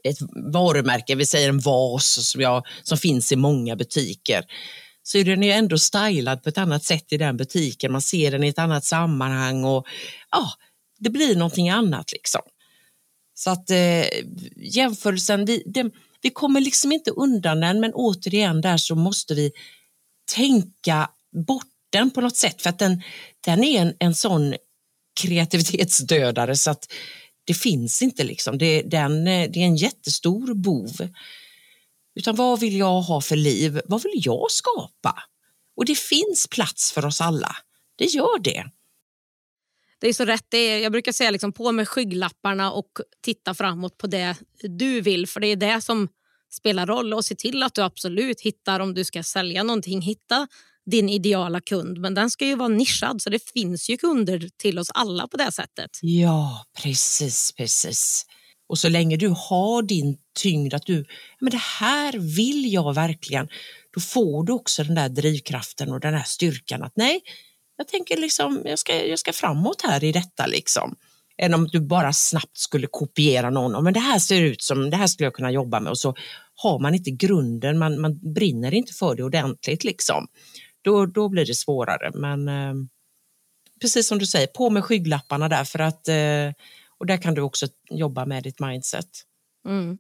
[0.04, 0.18] ett
[0.54, 4.46] varumärke, vi säger en vas som, jag, som finns i många butiker,
[5.04, 7.92] så är den ju ändå stylad på ett annat sätt i den butiken.
[7.92, 9.88] Man ser den i ett annat sammanhang och
[10.32, 10.50] ja,
[11.00, 12.42] det blir någonting annat liksom.
[13.40, 14.06] Så att eh,
[14.56, 19.52] jämförelsen, vi, det, vi kommer liksom inte undan den, men återigen där så måste vi
[20.36, 21.10] tänka
[21.48, 23.02] bort den på något sätt för att den,
[23.46, 24.56] den är en, en sån
[25.22, 26.92] kreativitetsdödare så att
[27.46, 28.24] det finns inte.
[28.24, 28.58] liksom.
[28.58, 31.10] Det, den, eh, det är en jättestor bov.
[32.16, 33.82] Utan vad vill jag ha för liv?
[33.86, 35.24] Vad vill jag skapa?
[35.76, 37.56] Och det finns plats för oss alla.
[37.96, 38.72] Det gör det.
[40.00, 40.46] Det är så rätt.
[40.50, 42.92] Det är, jag brukar säga liksom på med skygglapparna och
[43.24, 45.28] titta framåt på det du vill.
[45.28, 46.08] För det är det som
[46.52, 47.14] spelar roll.
[47.14, 50.48] Och se till att du absolut hittar, om du ska sälja någonting, hitta
[50.86, 51.98] din ideala kund.
[51.98, 55.38] Men den ska ju vara nischad så det finns ju kunder till oss alla på
[55.38, 55.90] det sättet.
[56.02, 58.26] Ja, precis, precis.
[58.70, 61.06] Och så länge du har din tyngd att du,
[61.40, 63.48] men det här vill jag verkligen,
[63.94, 67.22] då får du också den där drivkraften och den där styrkan att nej,
[67.78, 70.96] jag tänker liksom, jag ska, jag ska framåt här i detta liksom.
[71.38, 74.98] Än om du bara snabbt skulle kopiera någon, men det här ser ut som, det
[74.98, 76.16] här skulle jag kunna jobba med och så
[76.56, 80.28] har man inte grunden, man, man brinner inte för det ordentligt liksom.
[80.82, 82.12] Då, då blir det svårare.
[82.14, 82.74] Men eh,
[83.82, 86.64] precis som du säger, på med skygglapparna där för att eh,
[87.00, 89.10] och där kan du också jobba med ditt mindset.
[89.68, 89.98] Mm.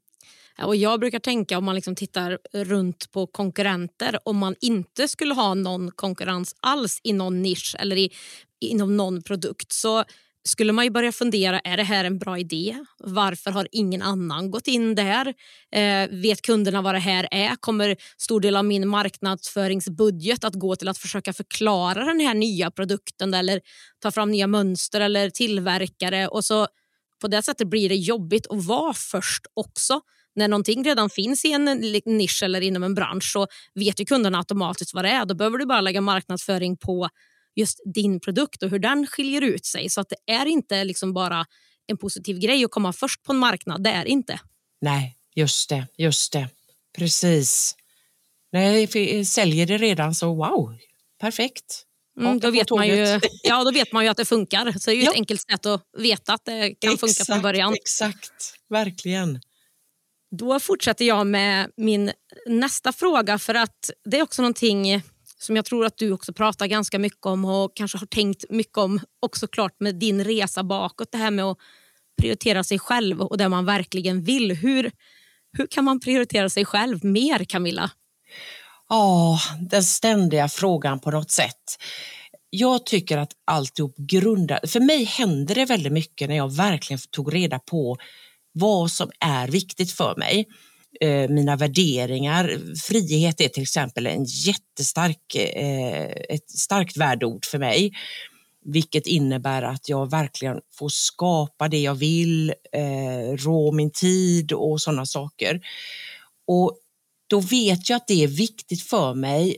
[0.63, 5.33] Och jag brukar tänka om man liksom tittar runt på konkurrenter om man inte skulle
[5.33, 8.11] ha någon konkurrens alls i någon nisch eller i,
[8.59, 10.03] inom någon produkt så
[10.47, 12.77] skulle man ju börja fundera, är det här en bra idé?
[12.99, 15.33] Varför har ingen annan gått in där?
[15.71, 17.55] Eh, vet kunderna vad det här är?
[17.55, 22.71] Kommer stor del av min marknadsföringsbudget att gå till att försöka förklara den här nya
[22.71, 23.61] produkten eller
[24.01, 26.27] ta fram nya mönster eller tillverkare?
[26.27, 26.67] Och så
[27.21, 30.01] På det sättet blir det jobbigt att vara först också.
[30.37, 31.65] När någonting redan finns i en
[32.05, 35.25] nisch eller inom en bransch så vet ju kunderna automatiskt vad det är.
[35.25, 37.09] Då behöver du bara lägga marknadsföring på
[37.55, 39.89] just din produkt och hur den skiljer ut sig.
[39.89, 41.45] Så att det är inte liksom bara
[41.87, 43.83] en positiv grej att komma först på en marknad.
[43.83, 44.39] Det är inte.
[44.81, 45.87] Nej, just det.
[45.97, 46.49] Just det.
[46.97, 47.75] Precis.
[48.51, 50.77] Nej, säljer det redan så wow,
[51.21, 51.83] perfekt.
[52.19, 54.71] Mm, då, vet man ju, ja, då vet man ju att det funkar.
[54.71, 55.11] Så det är ju ja.
[55.11, 57.73] ett enkelt sätt att veta att det kan exakt, funka från början.
[57.73, 59.39] Exakt, verkligen.
[60.31, 62.11] Då fortsätter jag med min
[62.45, 65.01] nästa fråga för att det är också någonting
[65.39, 68.77] som jag tror att du också pratar ganska mycket om och kanske har tänkt mycket
[68.77, 71.11] om också klart med din resa bakåt.
[71.11, 71.57] Det här med att
[72.21, 74.51] prioritera sig själv och det man verkligen vill.
[74.51, 74.91] Hur,
[75.57, 77.91] hur kan man prioritera sig själv mer, Camilla?
[78.89, 81.77] Ja, oh, den ständiga frågan på något sätt.
[82.49, 84.67] Jag tycker att alltihop grundar...
[84.67, 87.97] För mig hände det väldigt mycket när jag verkligen tog reda på
[88.59, 90.45] vad som är viktigt för mig.
[91.01, 92.75] Eh, mina värderingar.
[92.87, 97.91] Frihet är till exempel en jättestark, eh, ett starkt värdeord för mig.
[98.65, 104.81] Vilket innebär att jag verkligen får skapa det jag vill, eh, rå min tid och
[104.81, 105.61] sådana saker.
[106.47, 106.77] Och
[107.29, 109.57] då vet jag att det är viktigt för mig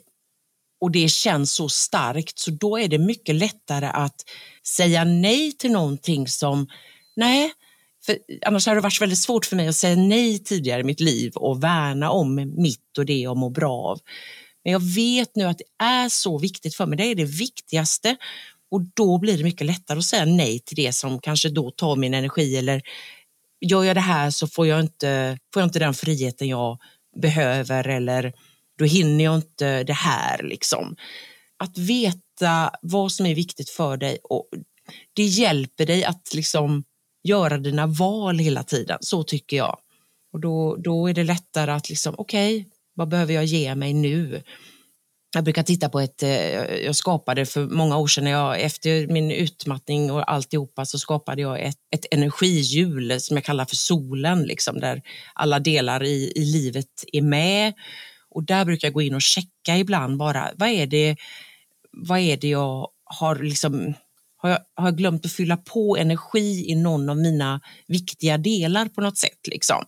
[0.81, 4.15] och det känns så starkt så då är det mycket lättare att
[4.67, 6.67] säga nej till någonting som,
[7.15, 7.51] nej,
[8.09, 10.99] för annars har det varit väldigt svårt för mig att säga nej tidigare i mitt
[10.99, 13.99] liv och värna om mitt och det jag mår bra av.
[14.63, 18.15] Men jag vet nu att det är så viktigt för mig, det är det viktigaste
[18.71, 21.95] och då blir det mycket lättare att säga nej till det som kanske då tar
[21.95, 22.81] min energi eller
[23.65, 26.77] gör jag det här så får jag inte, får jag inte den friheten jag
[27.21, 28.33] behöver eller
[28.77, 30.43] då hinner jag inte det här.
[30.43, 30.95] Liksom.
[31.57, 34.49] Att veta vad som är viktigt för dig och
[35.13, 36.83] det hjälper dig att liksom
[37.23, 38.97] göra dina val hela tiden.
[39.01, 39.77] Så tycker jag.
[40.33, 43.93] Och då, då är det lättare att liksom, okej, okay, vad behöver jag ge mig
[43.93, 44.43] nu?
[45.35, 46.29] Jag brukar titta på ett, eh,
[46.63, 51.61] jag skapade för många år sedan, jag, efter min utmattning och alltihopa så skapade jag
[51.61, 55.01] ett, ett energihjul som jag kallar för solen, liksom, där
[55.33, 57.73] alla delar i, i livet är med.
[58.29, 61.15] Och där brukar jag gå in och checka ibland bara, vad är det,
[61.91, 63.93] vad är det jag har liksom
[64.41, 68.85] har jag, har jag glömt att fylla på energi i någon av mina viktiga delar
[68.85, 69.47] på något sätt?
[69.51, 69.83] Liksom?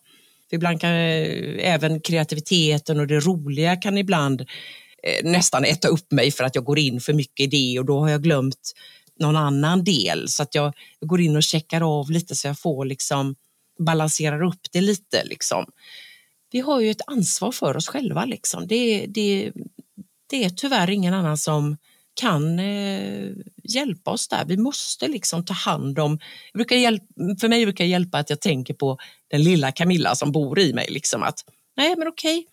[0.50, 6.12] För ibland kan eh, även kreativiteten och det roliga kan ibland eh, nästan äta upp
[6.12, 8.74] mig för att jag går in för mycket i det och då har jag glömt
[9.20, 10.30] någon annan del.
[10.30, 13.36] Så att jag, går in och checkar av lite så jag får liksom
[13.80, 15.24] balanserar upp det lite.
[15.26, 15.66] Liksom.
[16.52, 18.26] Vi har ju ett ansvar för oss själva.
[18.26, 18.68] Liksom.
[18.68, 19.52] Det, det,
[20.30, 21.78] det är tyvärr ingen annan som
[22.22, 23.30] kan eh,
[23.64, 24.46] hjälpa oss där.
[24.46, 26.20] Vi måste liksom ta hand om...
[26.54, 27.04] brukar hjälp,
[27.42, 28.98] för mig brukar det hjälpa att jag tänker på
[29.32, 30.88] den lilla Camilla som bor i mig.
[30.90, 31.40] Liksom att,
[31.78, 32.46] nej men okej,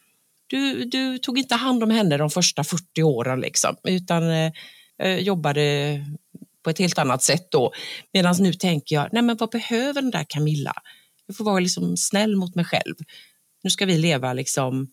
[0.47, 4.53] du, du tog inte hand om henne de första 40 åren liksom, utan eh,
[5.03, 6.05] eh, jobbade
[6.65, 7.73] på ett helt annat sätt då.
[8.13, 10.73] Medan nu tänker jag, nej men vad behöver den där Camilla?
[11.27, 12.95] Jag får vara liksom snäll mot mig själv.
[13.63, 14.89] Nu ska vi leva liksom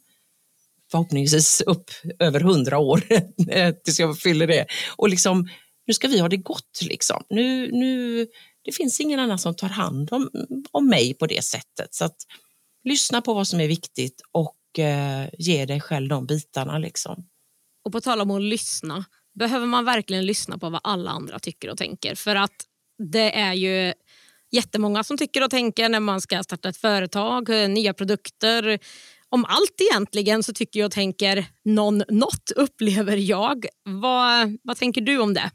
[0.95, 3.03] förhoppningsvis upp över hundra år
[3.49, 4.65] eh, tills jag fyller det.
[4.95, 5.49] Och liksom,
[5.87, 6.81] nu ska vi ha det gott.
[6.81, 7.23] Liksom.
[7.29, 8.27] Nu, nu,
[8.63, 10.29] det finns ingen annan som tar hand om,
[10.71, 11.93] om mig på det sättet.
[11.93, 12.15] Så att,
[12.85, 16.77] lyssna på vad som är viktigt och eh, ge dig själv de bitarna.
[16.77, 17.27] Liksom.
[17.85, 19.05] Och på tal om att lyssna,
[19.39, 22.15] behöver man verkligen lyssna på vad alla andra tycker och tänker?
[22.15, 22.65] För att
[23.13, 23.93] det är ju
[24.51, 28.79] jättemånga som tycker och tänker när man ska starta ett företag, eh, nya produkter,
[29.31, 33.65] om allt egentligen så tycker jag och tänker någon något upplever jag.
[33.83, 35.51] Vad, vad tänker du om det?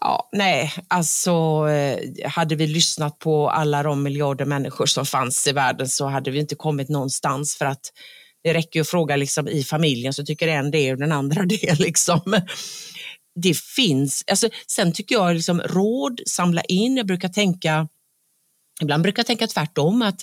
[0.00, 1.30] Ja, nej, alltså
[1.68, 6.30] eh, hade vi lyssnat på alla de miljarder människor som fanns i världen så hade
[6.30, 7.92] vi inte kommit någonstans för att
[8.42, 11.78] det räcker att fråga liksom, i familjen så tycker en det och den andra det.
[11.78, 12.40] Liksom.
[13.42, 17.88] Det finns, alltså, sen tycker jag liksom, råd, samla in, jag brukar tänka,
[18.82, 20.20] ibland brukar jag tänka tvärtom att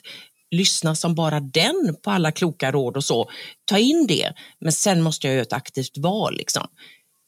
[0.51, 3.29] lyssna som bara den på alla kloka råd och så.
[3.65, 6.37] Ta in det, men sen måste jag göra ett aktivt val.
[6.37, 6.67] Liksom.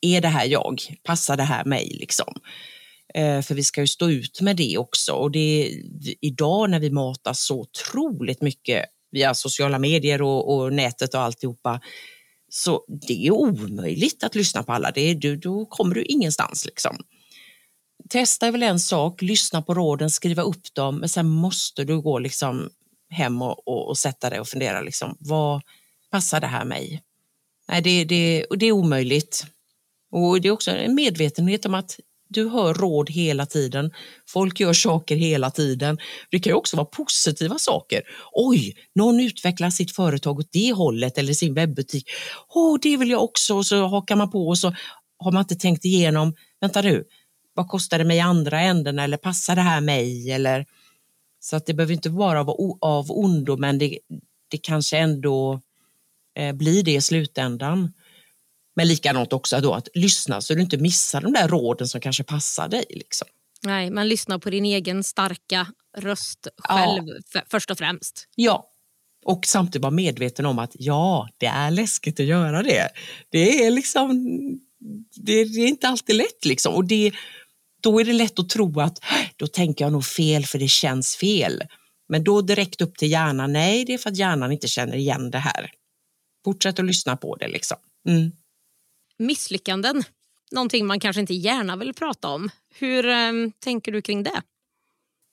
[0.02, 0.82] Är det här jag?
[1.04, 1.98] Passar det här mig?
[2.00, 2.34] Liksom?
[3.14, 5.12] Eh, för vi ska ju stå ut med det också.
[5.12, 5.72] Och det,
[6.22, 11.82] idag när vi matas så otroligt mycket via sociala medier och, och nätet och alltihopa,
[12.50, 14.92] så det är omöjligt att lyssna på alla.
[14.92, 16.66] Det är, du, då kommer du ingenstans.
[16.66, 16.98] Liksom.
[18.10, 22.02] Testa är väl en sak, lyssna på råden, skriva upp dem, men sen måste du
[22.02, 22.70] gå liksom
[23.10, 24.82] hem och, och, och sätta dig och fundera.
[24.82, 25.62] Liksom, vad
[26.12, 27.04] passar det här mig?
[27.68, 29.46] Nej, det, det, det är omöjligt.
[30.12, 33.92] Och Det är också en medvetenhet om att du hör råd hela tiden.
[34.28, 35.98] Folk gör saker hela tiden.
[36.32, 38.02] Det kan också vara positiva saker.
[38.32, 42.10] Oj, någon utvecklar sitt företag åt det hållet eller sin webbutik.
[42.50, 43.56] Oh, det vill jag också.
[43.56, 44.76] Och så hakar man på och så
[45.20, 46.36] har man inte tänkt igenom.
[46.62, 47.04] Vänta nu,
[47.54, 50.32] vad kostar det mig i andra änden eller passar det här mig?
[50.32, 50.66] Eller,
[51.40, 54.00] så att det behöver inte vara av, av ondo, men det,
[54.48, 55.62] det kanske ändå
[56.36, 57.94] eh, blir det i slutändan.
[58.76, 62.24] Men likadant också då att lyssna så du inte missar de där råden som kanske
[62.24, 62.86] passar dig.
[62.90, 63.28] Liksom.
[63.62, 67.42] Nej, man lyssnar på din egen starka röst själv ja.
[67.50, 68.28] först och främst.
[68.36, 68.70] Ja,
[69.26, 72.90] och samtidigt vara medveten om att ja, det är läskigt att göra det.
[73.30, 74.26] Det är liksom,
[75.16, 76.76] det, det är inte alltid lätt liksom.
[76.76, 77.12] Och det,
[77.82, 79.00] då är det lätt att tro att
[79.36, 81.64] då tänker jag nog fel för det känns fel.
[82.10, 85.32] Men då direkt upp till hjärnan, nej det är för att hjärnan inte känner igen
[85.32, 85.72] det här.
[86.46, 87.78] Fortsätt att lyssna på det liksom.
[88.08, 88.32] Mm
[89.20, 90.04] misslyckanden.
[90.52, 92.50] Någonting man kanske inte gärna vill prata om.
[92.76, 93.32] Hur eh,
[93.64, 94.42] tänker du kring det?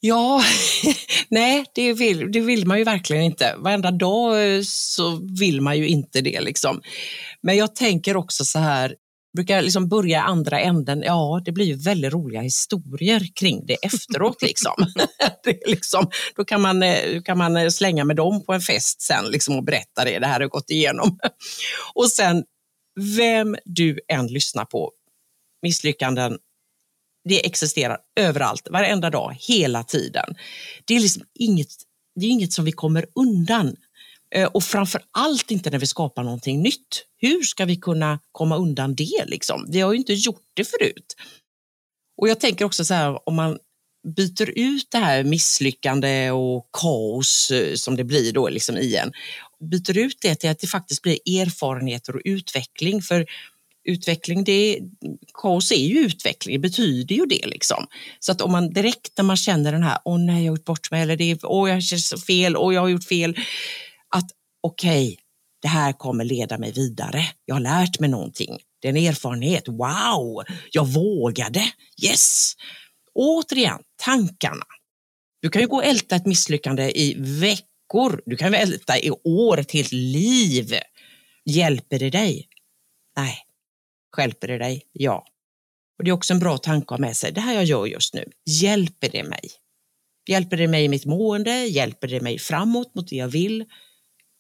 [0.01, 0.43] Ja,
[1.29, 3.55] nej, det vill, det vill man ju verkligen inte.
[3.59, 6.41] Varenda dag eh, så vill man ju inte det.
[6.41, 6.81] Liksom.
[7.41, 8.95] Men jag tänker också så här,
[9.37, 11.03] brukar liksom börja andra änden.
[11.03, 14.43] Ja, det blir ju väldigt roliga historier kring det efteråt.
[14.43, 14.75] Liksom.
[15.45, 19.03] det liksom, då kan man, eh, kan man eh, slänga med dem på en fest
[19.03, 21.19] sen liksom, och berätta det, det här har gått igenom.
[21.95, 22.45] och sen
[23.17, 24.93] vem du än lyssnar på,
[25.63, 26.39] misslyckanden,
[27.29, 30.35] det existerar överallt, varenda dag, hela tiden.
[30.85, 31.69] Det är liksom inget,
[32.21, 33.77] det är inget som vi kommer undan.
[34.35, 37.05] Eh, och framför allt inte när vi skapar någonting nytt.
[37.19, 39.25] Hur ska vi kunna komma undan det?
[39.27, 39.67] Liksom?
[39.69, 41.17] Vi har ju inte gjort det förut.
[42.21, 43.59] Och jag tänker också så här, om man
[44.17, 49.13] byter ut det här misslyckande och kaos eh, som det blir då liksom i en,
[49.71, 53.03] byter ut det till att det faktiskt blir erfarenheter och utveckling.
[53.03, 53.27] För
[53.85, 54.79] utveckling, det,
[55.35, 57.47] kaos är ju utveckling, det betyder ju det.
[57.47, 57.87] Liksom.
[58.21, 60.65] Så att om man direkt när man känner den här, åh nej, jag har gjort
[60.65, 63.37] bort mig, eller det, åh jag känner fel, åh jag har gjort fel.
[64.15, 65.17] Att okej, okay,
[65.63, 67.23] det här kommer leda mig vidare.
[67.45, 68.59] Jag har lärt mig någonting.
[68.81, 69.69] Det är en erfarenhet.
[69.69, 71.73] Wow, jag vågade.
[72.03, 72.53] Yes!
[73.15, 74.65] Återigen, tankarna.
[75.43, 78.23] Du kan ju gå och älta ett misslyckande i veckor.
[78.27, 80.75] Du kan älta i år, ett helt liv.
[81.45, 82.49] Hjälper det dig?
[83.17, 83.39] Nej.
[84.19, 84.83] Hjälper det dig?
[84.93, 85.27] Ja.
[85.99, 87.33] Och Det är också en bra tanke att ha med sig.
[87.33, 89.51] Det här jag gör just nu, hjälper det mig?
[90.29, 91.67] Hjälper det mig i mitt mående?
[91.67, 93.65] Hjälper det mig framåt mot det jag vill?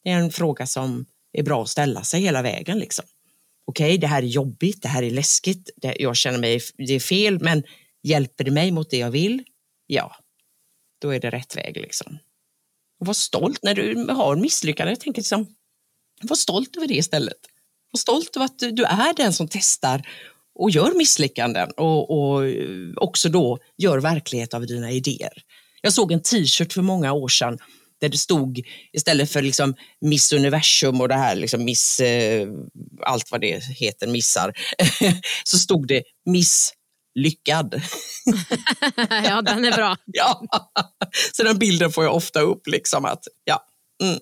[0.07, 2.79] Det är en fråga som är bra att ställa sig hela vägen.
[2.79, 3.05] Liksom.
[3.66, 7.01] Okej, okay, det här är jobbigt, det här är läskigt, jag känner mig, det är
[7.01, 7.62] fel, men
[8.07, 9.42] Hjälper det mig mot det jag vill?
[9.87, 10.16] Ja,
[11.01, 11.77] då är det rätt väg.
[11.77, 12.19] Liksom.
[13.01, 14.92] Och var stolt när du har misslyckande.
[14.92, 15.47] Jag tänker liksom,
[16.23, 17.38] var stolt över det istället.
[17.92, 20.09] Var stolt över att du är den som testar
[20.55, 25.42] och gör misslyckanden och, och eh, också då gör verklighet av dina idéer.
[25.83, 27.59] Jag såg en t-shirt för många år sedan
[28.01, 28.61] där det stod
[28.93, 32.49] istället för liksom Miss Universum och det här liksom Miss, eh,
[33.03, 34.53] allt vad det heter, missar,
[35.45, 36.73] så stod det Miss
[37.17, 37.75] lyckad.
[39.09, 39.97] ja, den är bra.
[40.05, 40.43] ja.
[41.33, 42.66] Så den bilden får jag ofta upp.
[42.66, 43.64] Liksom att, ja.
[44.03, 44.18] Mm.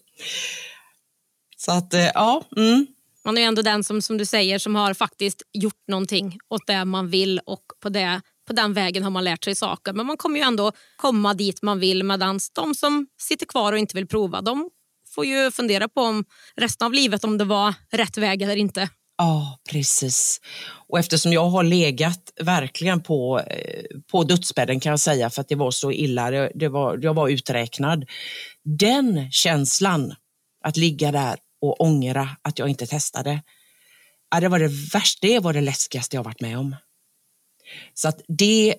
[1.57, 2.45] Så att, eh, ja.
[2.57, 2.87] Mm.
[3.25, 6.85] Man är ändå den som, som du säger som har faktiskt gjort någonting åt det
[6.85, 9.93] man vill och på, det, på den vägen har man lärt sig saker.
[9.93, 13.79] Men man kommer ju ändå komma dit man vill medan de som sitter kvar och
[13.79, 14.71] inte vill prova, de
[15.15, 16.25] får ju fundera på om
[16.57, 18.89] resten av livet om det var rätt väg eller inte.
[19.17, 20.41] Ja, precis.
[20.89, 25.49] Och eftersom jag har legat verkligen på, eh, på dödsbädden kan jag säga, för att
[25.49, 28.05] det var så illa, det, det var, jag var uträknad.
[28.65, 30.15] Den känslan,
[30.65, 33.43] att ligga där och ångra att jag inte testade,
[34.31, 36.77] ja, det var det värsta, det var det läskigaste jag varit med om.
[37.95, 38.75] Så att det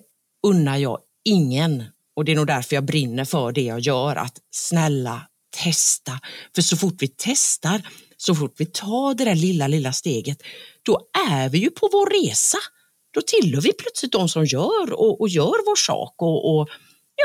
[0.46, 1.84] unnar jag ingen
[2.16, 5.22] och det är nog därför jag brinner för det jag gör, att snälla
[5.64, 6.20] testa.
[6.54, 7.82] För så fort vi testar,
[8.16, 10.42] så fort vi tar det där lilla, lilla steget,
[10.82, 12.58] då är vi ju på vår resa.
[13.14, 16.68] Då tillhör vi plötsligt de som gör och, och gör vår sak och, och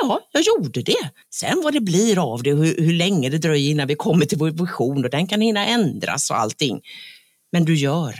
[0.02, 1.10] Ja, jag gjorde det.
[1.34, 4.38] Sen vad det blir av det, hur, hur länge det dröjer innan vi kommer till
[4.38, 6.82] vår vision och den kan hinna ändras och allting.
[7.52, 8.16] Men du gör.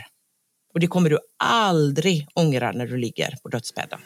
[0.74, 3.98] Och det kommer du aldrig ångra när du ligger på dödsbädden.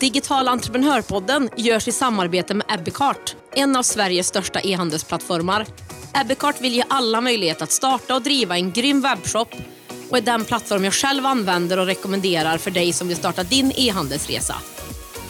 [0.00, 5.66] Digital entreprenörpodden görs i samarbete med Ebbecart, en av Sveriges största e-handelsplattformar.
[6.14, 9.48] Ebbecart vill ge alla möjlighet att starta och driva en grym webbshop
[10.10, 13.72] och är den plattform jag själv använder och rekommenderar för dig som vill starta din
[13.76, 14.54] e-handelsresa.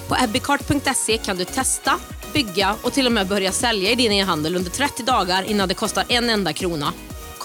[0.08, 1.98] På ebbecart.se kan du testa,
[2.32, 5.74] bygga och till och med börja sälja i din e-handel under 30 dagar innan det
[5.74, 6.92] kostar en enda krona.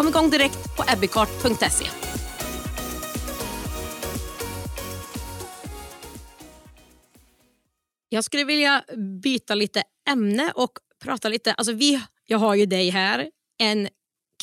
[0.01, 1.85] Kom igång direkt på ebbecart.se.
[8.09, 8.83] Jag skulle vilja
[9.23, 10.71] byta lite ämne och
[11.03, 11.53] prata lite...
[11.53, 13.29] Alltså vi, jag har ju dig här,
[13.59, 13.89] en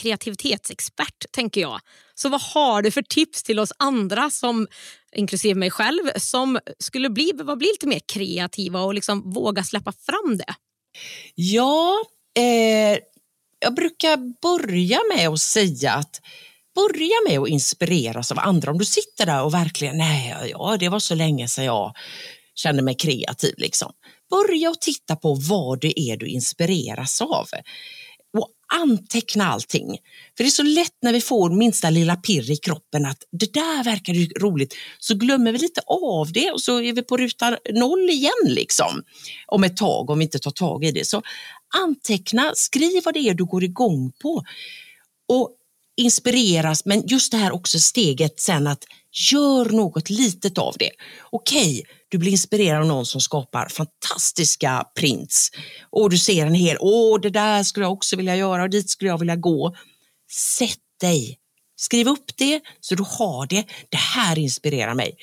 [0.01, 1.81] kreativitetsexpert, tänker jag.
[2.15, 4.67] Så vad har du för tips till oss andra, som,
[5.13, 10.37] inklusive mig själv, som skulle bli, bli lite mer kreativa och liksom våga släppa fram
[10.37, 10.55] det?
[11.35, 12.05] Ja,
[12.37, 12.99] eh,
[13.61, 16.21] jag brukar börja med att säga att
[16.75, 18.71] börja med att inspireras av andra.
[18.71, 21.93] Om du sitter där och verkligen, nej, ja, det var så länge sedan jag
[22.55, 23.55] kände mig kreativ.
[23.57, 23.93] Liksom.
[24.31, 27.47] Börja och titta på vad det är du inspireras av
[28.37, 28.49] och
[28.83, 29.99] anteckna allting.
[30.37, 33.53] För det är så lätt när vi får minsta lilla pirr i kroppen att det
[33.53, 37.17] där verkar ju roligt, så glömmer vi lite av det och så är vi på
[37.17, 39.03] ruta noll igen liksom
[39.47, 41.07] om ett tag om vi inte tar tag i det.
[41.07, 41.23] Så
[41.77, 44.43] anteckna, skriv vad det är du går igång på
[45.29, 45.55] och
[45.97, 48.85] inspireras, men just det här också steget sen att
[49.33, 50.91] gör något litet av det.
[51.31, 55.51] Okej, du blir inspirerad av någon som skapar fantastiska prints
[55.91, 58.91] och du ser en hel, åh det där skulle jag också vilja göra och dit
[58.91, 59.77] skulle jag vilja gå.
[60.31, 61.39] Sätt dig,
[61.77, 63.65] skriv upp det så du har det.
[63.89, 65.17] Det här inspirerar mig.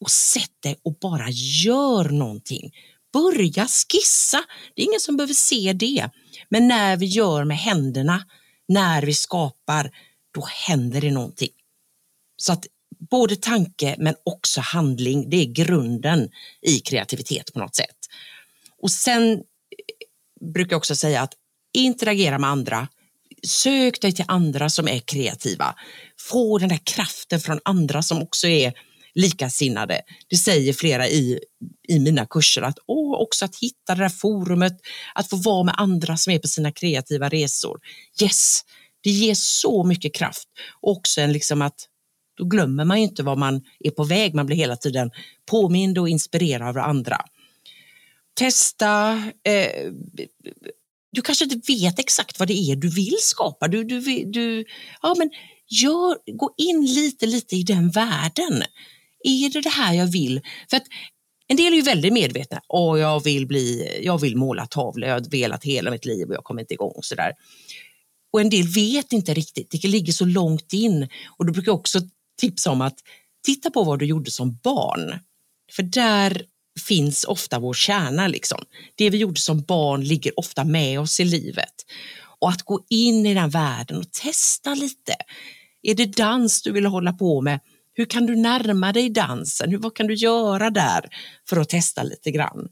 [0.00, 1.26] Och sätt dig och bara
[1.64, 2.70] gör någonting.
[3.16, 4.44] Börja skissa.
[4.74, 6.10] Det är ingen som behöver se det.
[6.48, 8.24] Men när vi gör med händerna,
[8.68, 9.90] när vi skapar,
[10.34, 11.52] då händer det någonting.
[12.36, 12.66] Så att
[13.10, 16.30] både tanke men också handling, det är grunden
[16.62, 17.96] i kreativitet på något sätt.
[18.82, 19.38] Och sen eh,
[20.52, 21.32] brukar jag också säga att
[21.74, 22.88] interagera med andra,
[23.46, 25.74] sök dig till andra som är kreativa.
[26.20, 28.72] Få den där kraften från andra som också är
[29.16, 30.00] likasinnade.
[30.28, 31.40] Det säger flera i,
[31.88, 34.76] i mina kurser att åh, också att hitta det där forumet,
[35.14, 37.78] att få vara med andra som är på sina kreativa resor.
[38.22, 38.60] Yes,
[39.02, 40.48] det ger så mycket kraft.
[40.80, 41.88] Och också en liksom att
[42.38, 44.34] då glömmer man ju inte var man är på väg.
[44.34, 45.10] Man blir hela tiden
[45.50, 47.16] påmind och inspirerad av andra.
[48.38, 49.12] Testa.
[49.44, 49.92] Eh,
[51.12, 53.68] du kanske inte vet exakt vad det är du vill skapa.
[53.68, 54.64] Du, du, du,
[55.02, 55.30] ja, men
[55.68, 58.62] gör, gå in lite, lite i den världen.
[59.26, 60.40] Är det det här jag vill?
[60.70, 60.86] För att
[61.48, 62.60] en del är ju väldigt medvetna.
[62.68, 66.34] Åh, jag, vill bli, jag vill måla tavlor, jag har velat hela mitt liv och
[66.34, 66.92] jag kommer inte igång.
[66.96, 67.32] Och så där.
[68.32, 71.08] Och en del vet inte riktigt, det ligger så långt in.
[71.38, 72.00] Och då brukar jag också
[72.40, 72.98] tipsa om att
[73.46, 75.18] titta på vad du gjorde som barn.
[75.72, 76.42] För där
[76.88, 78.28] finns ofta vår kärna.
[78.28, 78.58] Liksom.
[78.94, 81.74] Det vi gjorde som barn ligger ofta med oss i livet.
[82.38, 85.16] Och att gå in i den världen och testa lite.
[85.82, 87.60] Är det dans du vill hålla på med?
[87.98, 89.70] Hur kan du närma dig dansen?
[89.70, 91.08] Hur, vad kan du göra där
[91.48, 92.68] för att testa lite grann?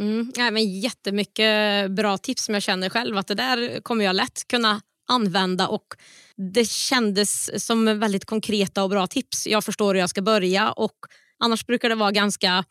[0.00, 4.16] Mm, ja, men jättemycket bra tips som jag känner själv att det där kommer jag
[4.16, 5.86] lätt kunna använda och
[6.54, 9.46] det kändes som väldigt konkreta och bra tips.
[9.46, 10.96] Jag förstår hur jag ska börja och
[11.38, 12.64] annars brukar det vara ganska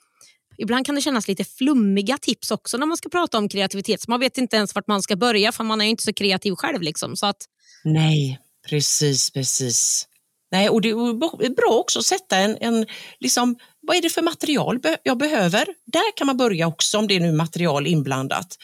[0.57, 4.01] Ibland kan det kännas lite flummiga tips också när man ska prata om kreativitet.
[4.01, 6.55] Så man vet inte ens vart man ska börja för man är inte så kreativ
[6.55, 6.81] själv.
[6.81, 7.15] Liksom.
[7.15, 7.37] Så att...
[7.83, 10.07] Nej, precis, precis.
[10.51, 12.85] Nej, och det är bra också att sätta en, en
[13.19, 15.65] liksom, vad är det för material jag behöver?
[15.85, 18.57] Där kan man börja också om det är nu material inblandat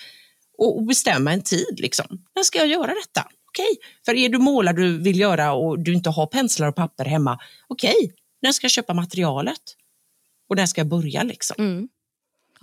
[0.58, 1.80] och, och bestämma en tid.
[1.80, 2.06] Liksom.
[2.36, 3.28] När ska jag göra detta?
[3.50, 3.90] Okej, okay.
[4.06, 7.40] för är du målar, du vill göra och du inte har penslar och papper hemma,
[7.68, 8.12] okej, okay.
[8.42, 9.62] när ska jag köpa materialet?
[10.50, 11.56] Och när ska jag börja liksom?
[11.60, 11.88] Mm.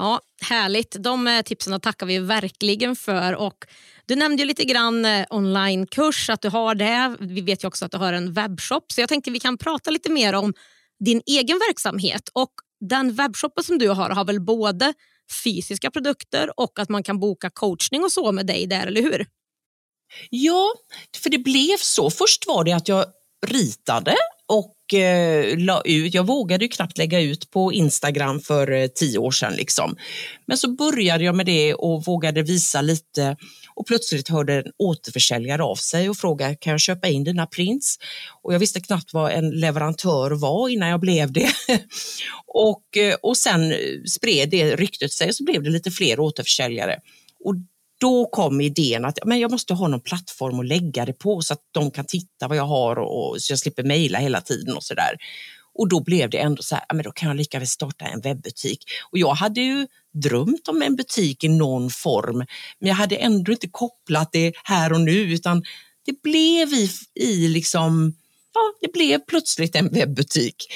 [0.00, 0.96] Ja, Härligt.
[0.98, 3.34] De eh, tipsen tackar vi verkligen för.
[3.34, 3.66] Och
[4.06, 7.16] du nämnde ju lite grann eh, onlinekurs, att du har det.
[7.20, 8.92] Vi vet ju också att du har en webbshop.
[8.92, 10.54] Så jag tänkte vi kan prata lite mer om
[11.04, 12.28] din egen verksamhet.
[12.32, 14.94] Och Den webbshoppen som du har har väl både
[15.44, 19.26] fysiska produkter och att man kan boka coachning och så med dig där, eller hur?
[20.30, 20.74] Ja,
[21.22, 22.10] för det blev så.
[22.10, 23.04] Först var det att jag
[23.46, 24.16] ritade
[24.50, 26.14] och eh, la ut.
[26.14, 29.52] Jag vågade ju knappt lägga ut på Instagram för eh, tio år sedan.
[29.54, 29.96] Liksom.
[30.46, 33.36] Men så började jag med det och vågade visa lite
[33.74, 37.96] och plötsligt hörde en återförsäljare av sig och frågade kan jag köpa in dina prints?
[38.42, 41.50] Och jag visste knappt vad en leverantör var innan jag blev det.
[42.46, 43.74] och, eh, och sen
[44.16, 46.98] spred det ryktet sig och så blev det lite fler återförsäljare.
[47.44, 47.54] Och
[48.00, 51.52] då kom idén att men jag måste ha någon plattform att lägga det på så
[51.52, 54.76] att de kan titta vad jag har och, och så jag slipper mejla hela tiden
[54.76, 55.16] och sådär.
[55.74, 58.20] Och då blev det ändå så här, men då kan jag lika väl starta en
[58.20, 58.84] webbutik.
[59.10, 62.36] Och jag hade ju drömt om en butik i någon form,
[62.78, 65.62] men jag hade ändå inte kopplat det här och nu, utan
[66.06, 68.14] det blev i, i liksom,
[68.54, 70.66] ja, det blev plötsligt en webbutik.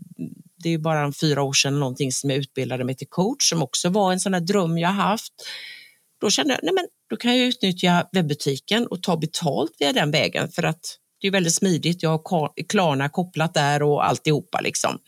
[0.56, 3.88] det är bara fyra år sedan någonting som jag utbildade mig till coach som också
[3.88, 5.32] var en sån här dröm jag haft.
[6.20, 10.10] Då kände jag, nej men då kan jag utnyttja webbutiken och ta betalt via den
[10.10, 12.02] vägen för att det är väldigt smidigt.
[12.02, 14.98] Jag har Klarna kopplat där och alltihopa liksom.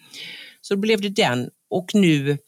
[0.60, 2.38] Så då blev det den och nu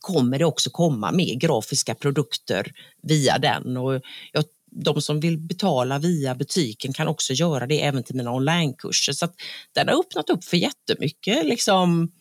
[0.00, 4.00] kommer det också komma mer grafiska produkter via den och
[4.32, 9.12] jag de som vill betala via butiken kan också göra det även till mina onlinekurser.
[9.12, 9.34] Så att
[9.74, 12.12] den har öppnat upp för jättemycket liksom,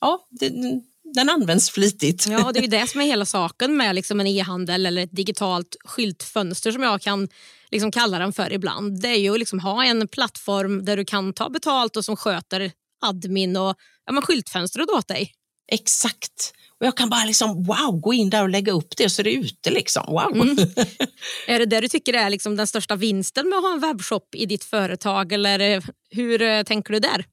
[0.00, 0.82] ja, den,
[1.14, 2.26] den används flitigt.
[2.28, 5.16] Ja, det är ju det som är hela saken med liksom en e-handel eller ett
[5.16, 7.28] digitalt skyltfönster som jag kan
[7.70, 9.00] liksom kalla den för ibland.
[9.00, 12.16] Det är ju att liksom ha en plattform där du kan ta betalt och som
[12.16, 13.74] sköter admin och
[14.06, 15.32] ja, men skyltfönstret åt dig.
[15.72, 16.52] Exakt.
[16.80, 19.24] Och jag kan bara liksom, wow, gå in där och lägga upp det så är
[19.24, 19.70] det ute.
[19.70, 20.06] Liksom.
[20.06, 20.32] Wow.
[20.34, 20.56] Mm.
[21.46, 24.34] Är det det du tycker är liksom den största vinsten med att ha en webbshop
[24.34, 27.24] i ditt företag eller hur eh, tänker du där?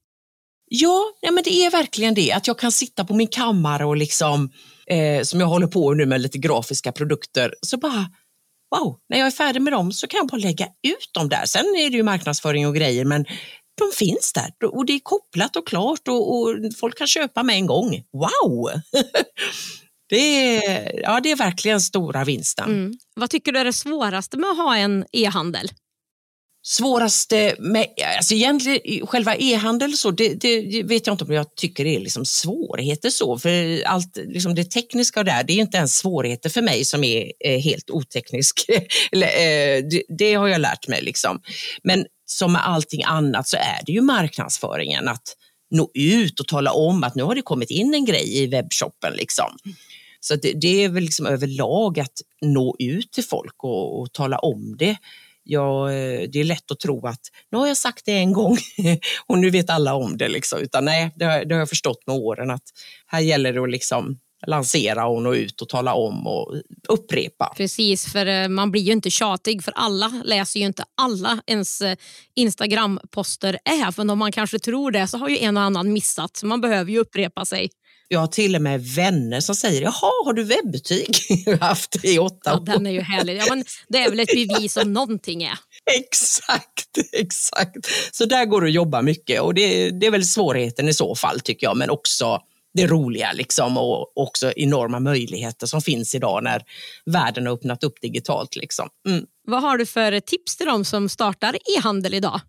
[0.68, 2.32] Ja, ja men det är verkligen det.
[2.32, 4.50] Att jag kan sitta på min kammare och liksom,
[4.86, 8.06] eh, som jag håller på nu med lite grafiska produkter, så bara
[8.76, 11.46] wow, när jag är färdig med dem så kan jag bara lägga ut dem där.
[11.46, 13.24] Sen är det ju marknadsföring och grejer, men
[13.78, 17.56] de finns där och det är kopplat och klart och, och folk kan köpa med
[17.56, 18.02] en gång.
[18.12, 18.70] Wow!
[20.08, 22.70] det, är, ja, det är verkligen stora vinsten.
[22.70, 22.92] Mm.
[23.16, 25.68] Vad tycker du är det svåraste med att ha en e-handel?
[26.66, 27.86] Svåraste med,
[28.16, 32.00] alltså egentligen själva e-handel så, det, det, vet jag inte om jag tycker det är
[32.00, 36.62] liksom svårigheter så, för allt liksom det tekniska där, det är inte ens svårigheter för
[36.62, 38.66] mig som är eh, helt oteknisk.
[39.12, 41.40] Eller, eh, det, det, har jag lärt mig liksom.
[41.82, 45.36] Men som med allting annat så är det ju marknadsföringen, att
[45.70, 49.12] nå ut och tala om att nu har det kommit in en grej i webbshoppen
[49.12, 49.56] liksom.
[50.20, 52.12] Så det, det är väl liksom överlag att
[52.42, 54.96] nå ut till folk och, och tala om det
[55.44, 57.20] jag, eh, det är lätt att tro att
[57.52, 58.56] nu har jag sagt det en gång
[59.26, 60.28] och nu vet alla om det.
[60.28, 60.58] Liksom.
[60.58, 62.62] Utan nej, det har, det har jag förstått med åren att
[63.06, 66.54] här gäller det att liksom lansera och nå ut och tala om och
[66.88, 67.52] upprepa.
[67.56, 71.80] Precis, för eh, man blir ju inte tjatig för alla läser ju inte alla ens
[71.80, 71.96] eh,
[72.34, 73.58] Instagram-poster.
[73.64, 76.60] Även om man kanske tror det så har ju en och annan missat så man
[76.60, 77.70] behöver ju upprepa sig.
[78.14, 81.26] Jag har till och med vänner som säger, jaha, har du webbutik?
[81.46, 82.64] jag har haft det i åtta ja, år.
[82.64, 83.36] Den är ju härlig.
[83.36, 85.58] Ja, men det är väl ett bevis om någonting är.
[85.98, 87.76] Exakt, exakt.
[88.12, 91.14] Så där går det att jobba mycket och det, det är väl svårigheten i så
[91.14, 92.40] fall tycker jag, men också
[92.74, 96.62] det roliga liksom och också enorma möjligheter som finns idag när
[97.06, 98.56] världen har öppnat upp digitalt.
[98.56, 98.88] Liksom.
[99.08, 99.24] Mm.
[99.46, 102.40] Vad har du för tips till dem som startar e-handel idag?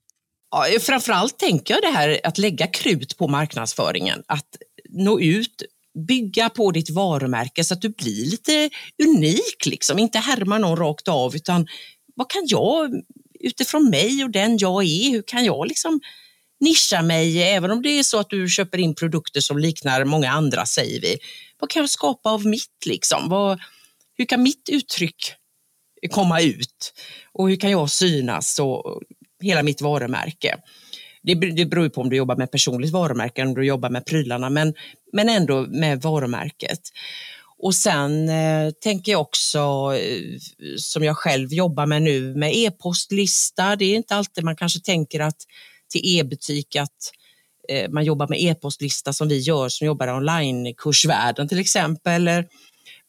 [0.51, 4.24] Ja, framförallt tänker jag det här att lägga krut på marknadsföringen.
[4.28, 4.47] Att
[4.95, 5.63] nå ut,
[6.07, 8.69] bygga på ditt varumärke så att du blir lite
[9.03, 9.99] unik, liksom.
[9.99, 11.67] inte härma någon rakt av utan
[12.15, 12.91] vad kan jag
[13.39, 15.99] utifrån mig och den jag är, hur kan jag liksom
[16.59, 20.31] nischa mig, även om det är så att du köper in produkter som liknar många
[20.31, 21.17] andra, säger vi.
[21.59, 22.85] Vad kan jag skapa av mitt?
[22.85, 23.29] Liksom?
[23.29, 23.59] Vad,
[24.17, 25.33] hur kan mitt uttryck
[26.11, 26.93] komma ut?
[27.33, 29.01] Och hur kan jag synas och
[29.41, 30.55] hela mitt varumärke?
[31.26, 34.05] Det, det beror på om du jobbar med personligt varumärke eller om du jobbar med
[34.05, 34.73] prylarna, men,
[35.13, 36.80] men ändå med varumärket.
[37.57, 39.59] Och sen eh, tänker jag också,
[39.99, 40.38] eh,
[40.78, 43.76] som jag själv jobbar med nu, med e-postlista.
[43.76, 45.38] Det är inte alltid man kanske tänker att
[45.89, 47.11] till e-butik att
[47.69, 52.30] eh, man jobbar med e-postlista som vi gör som jobbar i onlinekursvärlden till exempel.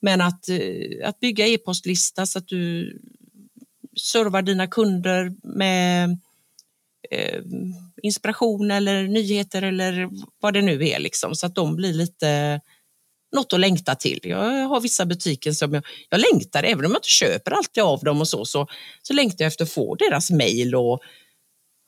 [0.02, 2.98] Men att, eh, att bygga e-postlista så att du
[4.00, 6.18] servar dina kunder med
[7.10, 7.42] eh,
[8.02, 10.08] inspiration eller nyheter eller
[10.40, 12.60] vad det nu är, liksom, så att de blir lite
[13.36, 14.20] något att längta till.
[14.22, 18.04] Jag har vissa butiker som jag, jag längtar, även om jag inte köper alltid av
[18.04, 18.66] dem och så, så,
[19.02, 21.00] så längtar jag efter att få deras mejl och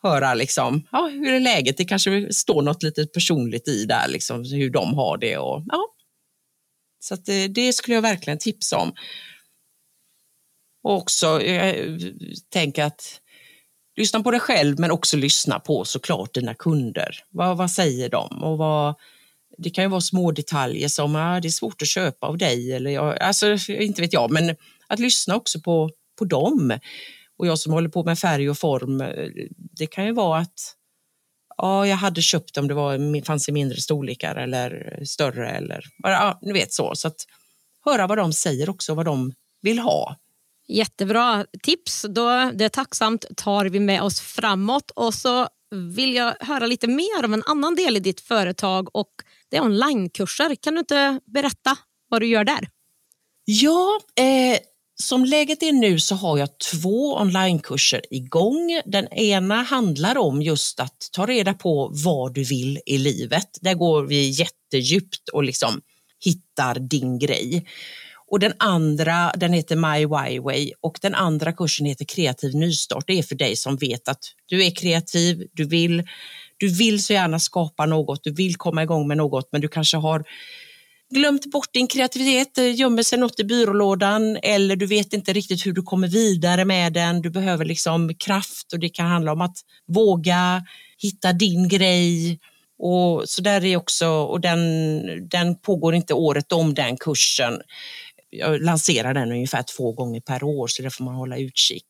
[0.03, 1.77] höra liksom, ja, hur är läget?
[1.77, 5.39] Det kanske står något lite personligt i där, liksom, hur de har det.
[5.39, 5.95] Och, ja.
[7.01, 8.93] Så att det, det skulle jag verkligen tipsa om.
[10.83, 12.01] Och också, jag
[12.53, 13.21] tänker att
[13.99, 17.25] lyssna på dig själv men också lyssna på såklart dina kunder.
[17.31, 18.43] Vad, vad säger de?
[18.43, 18.95] Och vad,
[19.59, 22.73] det kan ju vara små detaljer som ah, det är svårt att köpa av dig
[22.73, 26.79] eller jag, alltså, inte vet jag, men att lyssna också på, på dem.
[27.39, 28.99] Och jag som håller på med färg och form,
[29.55, 30.75] det kan ju vara att
[31.57, 36.39] ja, jag hade köpt om det var, fanns i mindre storlekar eller större eller ja,
[36.43, 36.95] ni vet så.
[36.95, 37.27] Så att
[37.85, 39.33] höra vad de säger också, vad de
[39.63, 40.17] vill ha.
[40.69, 42.07] Jättebra tips.
[42.09, 44.91] Då, det är tacksamt tar vi med oss framåt.
[44.91, 49.11] Och så vill jag höra lite mer om en annan del i ditt företag och
[49.51, 50.55] det är onlinekurser.
[50.55, 51.77] Kan du inte berätta
[52.09, 52.69] vad du gör där?
[53.45, 54.59] Ja, eh,
[55.03, 58.81] som läget är nu så har jag två onlinekurser igång.
[58.87, 63.59] Den ena handlar om just att ta reda på vad du vill i livet.
[63.61, 65.81] Där går vi jättedjupt och liksom
[66.25, 67.67] hittar din grej.
[68.31, 73.05] Och den andra den heter My Why Way och den andra kursen heter Kreativ nystart.
[73.07, 76.03] Det är för dig som vet att du är kreativ, du vill,
[76.57, 79.97] du vill så gärna skapa något, du vill komma igång med något men du kanske
[79.97, 80.25] har
[81.11, 85.67] glömt bort din kreativitet, eh, gömmer sig något i byrålådan eller du vet inte riktigt
[85.67, 87.23] hur du kommer vidare med den.
[87.23, 89.57] Du behöver liksom kraft och det kan handla om att
[89.87, 90.65] våga
[90.99, 92.39] hitta din grej.
[92.79, 97.61] Och så där är också, och den, den pågår inte året om den kursen.
[98.31, 101.87] Jag lanserar den ungefär två gånger per år så det får man hålla utkik.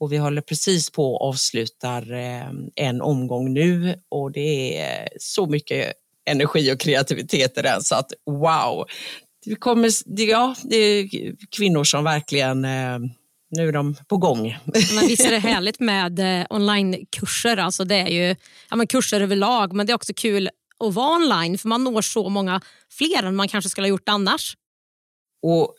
[0.00, 5.46] Och vi håller precis på att avslutar eh, en omgång nu och det är så
[5.46, 5.92] mycket
[6.30, 8.84] energi och kreativitet i den så att wow.
[9.44, 11.08] Det, kommer, ja, det är
[11.56, 12.98] kvinnor som verkligen eh,
[13.50, 14.58] nu är de på gång.
[14.94, 17.56] Men visst är det härligt med eh, onlinekurser.
[17.56, 18.36] Alltså det är ju
[18.70, 20.50] ja, men kurser överlag, men det är också kul
[20.84, 24.08] att vara online för man når så många fler än man kanske skulle ha gjort
[24.08, 24.56] annars.
[25.42, 25.74] Och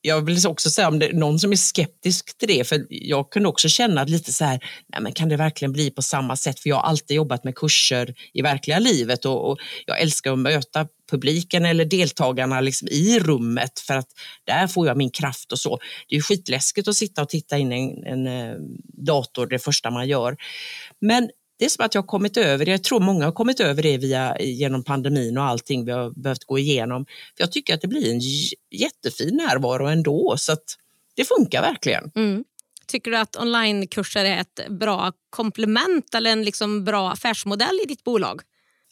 [0.00, 3.30] jag vill också säga om det är någon som är skeptisk till det, för jag
[3.30, 6.60] kunde också känna lite så här, nej men kan det verkligen bli på samma sätt?
[6.60, 10.38] För jag har alltid jobbat med kurser i verkliga livet och, och jag älskar att
[10.38, 14.08] möta publiken eller deltagarna liksom i rummet för att
[14.44, 15.78] där får jag min kraft och så.
[16.08, 18.56] Det är skitläskigt att sitta och titta in i en, en, eh,
[19.06, 20.36] dator det första man gör.
[21.00, 22.70] Men det är som att jag har kommit över det.
[22.70, 26.44] Jag tror många har kommit över det via, genom pandemin och allting vi har behövt
[26.44, 27.04] gå igenom.
[27.06, 28.20] För jag tycker att det blir en
[28.70, 30.64] jättefin närvaro ändå, så att
[31.16, 32.10] det funkar verkligen.
[32.14, 32.44] Mm.
[32.86, 38.04] Tycker du att onlinekurser är ett bra komplement eller en liksom bra affärsmodell i ditt
[38.04, 38.40] bolag?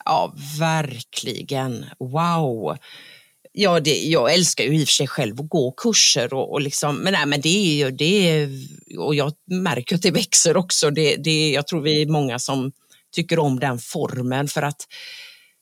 [0.04, 1.86] Ja, verkligen.
[1.98, 2.76] Wow!
[3.58, 6.60] Ja, det, jag älskar ju i och för sig själv att gå kurser och, och
[6.60, 8.48] liksom, men, nej, men det är ju det
[8.98, 10.90] och jag märker att det växer också.
[10.90, 12.72] Det, det, jag tror vi är många som
[13.14, 14.82] tycker om den formen för att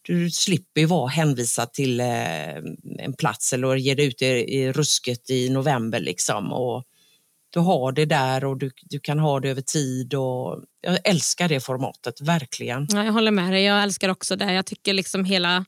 [0.03, 2.57] du slipper ju vara hänvisad till eh,
[2.99, 6.53] en plats eller ge dig ut i, i rusket i november liksom.
[6.53, 6.85] Och
[7.51, 10.15] du har det där och du, du kan ha det över tid.
[10.15, 12.87] Och jag älskar det formatet, verkligen.
[12.91, 13.63] Ja, jag håller med dig.
[13.63, 14.53] Jag älskar också det.
[14.53, 15.65] Jag tycker liksom hela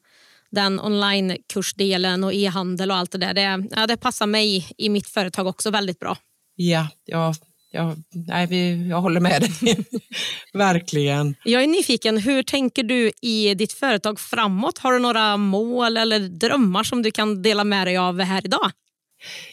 [0.57, 3.35] den onlinekursdelen och e-handel och allt det där.
[3.35, 6.17] Det, ja, det passar mig i mitt företag också väldigt bra.
[6.57, 7.35] Ja, ja,
[7.73, 9.85] ja nej, vi, jag håller med dig.
[10.53, 11.35] Verkligen.
[11.45, 14.79] Jag är nyfiken, hur tänker du i ditt företag framåt?
[14.79, 18.71] Har du några mål eller drömmar som du kan dela med dig av här idag?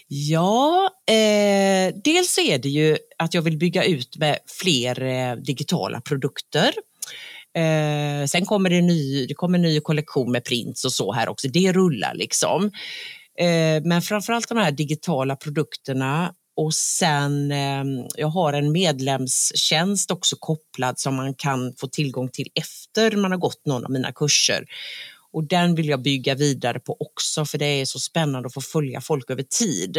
[0.08, 6.01] Ja, eh, dels är det ju att jag vill bygga ut med fler eh, digitala
[6.01, 6.74] produkter.
[7.56, 11.30] Eh, sen kommer det, ny, det kommer en ny kollektion med prints och så här
[11.30, 11.47] också.
[11.47, 12.72] Det rullar liksom.
[13.39, 17.84] Eh, men framförallt de här digitala produkterna och sen, eh,
[18.16, 23.39] jag har en medlemstjänst också kopplad som man kan få tillgång till efter man har
[23.39, 24.66] gått någon av mina kurser.
[25.32, 28.62] Och den vill jag bygga vidare på också för det är så spännande att få
[28.62, 29.97] följa folk över tid.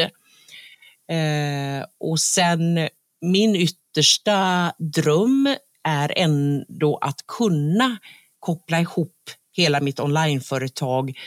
[1.11, 2.89] Eh, och sen
[3.21, 7.99] min yttersta dröm är ändå att kunna
[8.41, 11.19] koppla ihop hela mitt onlineföretag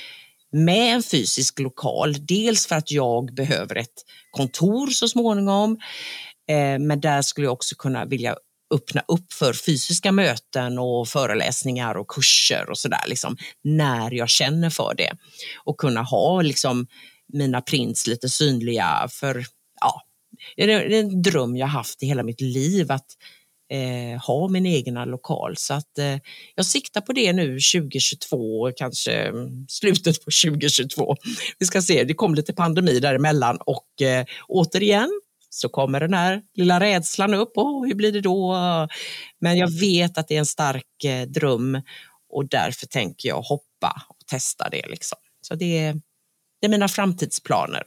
[0.51, 2.26] med en fysisk lokal.
[2.26, 5.78] Dels för att jag behöver ett kontor så småningom,
[6.49, 8.36] eh, men där skulle jag också kunna vilja
[8.74, 14.70] öppna upp för fysiska möten och föreläsningar och kurser och sådär, liksom, när jag känner
[14.70, 15.12] för det.
[15.64, 16.88] Och kunna ha liksom,
[17.34, 19.45] mina prints lite synliga för,
[19.82, 20.01] ja,
[20.55, 23.08] det är en dröm jag haft i hela mitt liv att
[23.70, 25.57] eh, ha min egna lokal.
[25.57, 26.18] Så att eh,
[26.55, 31.15] jag siktar på det nu 2022, kanske mm, slutet på 2022.
[31.59, 36.41] Vi ska se, det kom lite pandemi däremellan och eh, återigen så kommer den här
[36.53, 37.51] lilla rädslan upp.
[37.55, 38.55] Oh, hur blir det då?
[39.39, 41.82] Men jag vet att det är en stark eh, dröm
[42.30, 44.88] och därför tänker jag hoppa och testa det.
[44.88, 45.18] Liksom.
[45.41, 45.93] Så det,
[46.61, 47.84] det är mina framtidsplaner.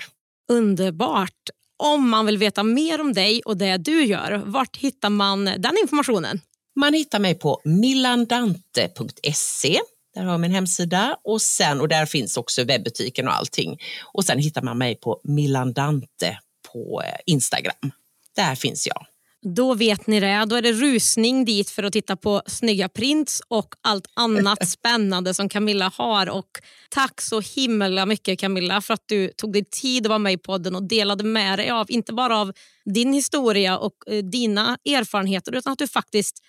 [0.50, 1.50] Underbart
[1.80, 5.76] om man vill veta mer om dig och det du gör, vart hittar man den
[5.82, 6.40] informationen?
[6.76, 9.80] Man hittar mig på millandante.se.
[10.14, 13.78] Där har jag min hemsida och, sen, och där finns också webbutiken och allting.
[14.12, 16.38] Och sen hittar man mig på millandante
[16.72, 17.92] på eh, Instagram.
[18.36, 19.06] Där finns jag.
[19.42, 20.44] Då vet ni det.
[20.48, 25.34] Då är det rusning dit för att titta på snygga prints och allt annat spännande
[25.34, 26.28] som Camilla har.
[26.28, 26.50] Och
[26.90, 30.38] tack så himla mycket Camilla för att du tog dig tid att vara med i
[30.38, 32.52] podden och delade med dig av, inte bara av
[32.84, 36.42] din historia och eh, dina erfarenheter utan att du faktiskt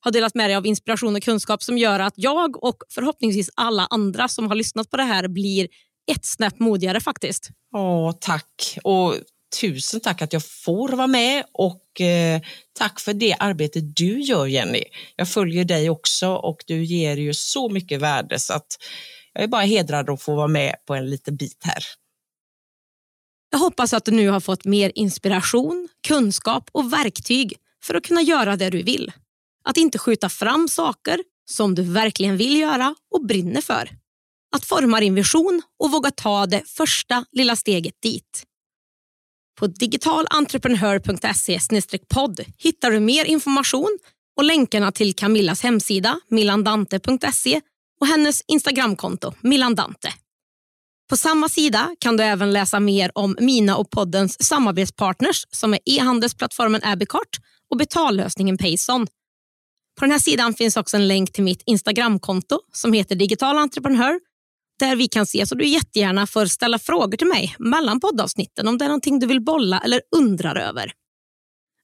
[0.00, 3.86] har delat med dig av inspiration och kunskap som gör att jag och förhoppningsvis alla
[3.90, 5.68] andra som har lyssnat på det här blir
[6.10, 7.50] ett snäpp modigare faktiskt.
[7.74, 8.78] Åh, tack.
[8.84, 9.14] Och
[9.60, 12.40] tusen tack att jag får vara med och eh,
[12.72, 14.84] tack för det arbete du gör Jenny.
[15.16, 18.78] Jag följer dig också och du ger ju så mycket värde så att
[19.32, 21.82] jag är bara hedrad att få vara med på en liten bit här.
[23.50, 28.22] Jag hoppas att du nu har fått mer inspiration, kunskap och verktyg för att kunna
[28.22, 29.12] göra det du vill.
[29.64, 31.20] Att inte skjuta fram saker
[31.50, 33.90] som du verkligen vill göra och brinner för.
[34.56, 38.44] Att forma din vision och våga ta det första lilla steget dit.
[39.58, 41.60] På digitalentreprenör.se
[42.08, 43.98] podd hittar du mer information
[44.36, 47.60] och länkarna till Camillas hemsida millandante.se
[48.00, 50.12] och hennes Instagramkonto millandante.
[51.10, 55.80] På samma sida kan du även läsa mer om mina och poddens samarbetspartners som är
[55.84, 57.38] e-handelsplattformen Abicart
[57.70, 59.06] och betallösningen Payson.
[59.98, 64.20] På den här sidan finns också en länk till mitt Instagramkonto som heter Digital Entreprenör
[64.78, 68.78] där vi kan ses och du jättegärna får ställa frågor till mig mellan poddavsnitten om
[68.78, 70.92] det är någonting du vill bolla eller undrar över.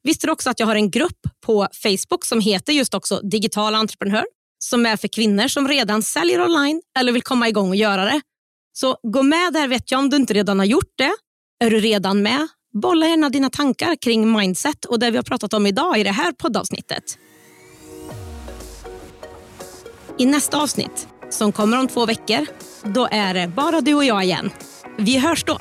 [0.03, 3.75] Visste du också att jag har en grupp på Facebook som heter just också Digital
[3.75, 4.25] Entreprenör
[4.59, 8.21] som är för kvinnor som redan säljer online eller vill komma igång och göra det.
[8.73, 11.13] Så gå med där vet jag om du inte redan har gjort det.
[11.65, 12.49] Är du redan med?
[12.83, 16.11] Bolla gärna dina tankar kring mindset och det vi har pratat om idag i det
[16.11, 17.19] här poddavsnittet.
[20.19, 22.47] I nästa avsnitt, som kommer om två veckor,
[22.85, 24.51] då är det bara du och jag igen.
[24.97, 25.59] Vi hörs då!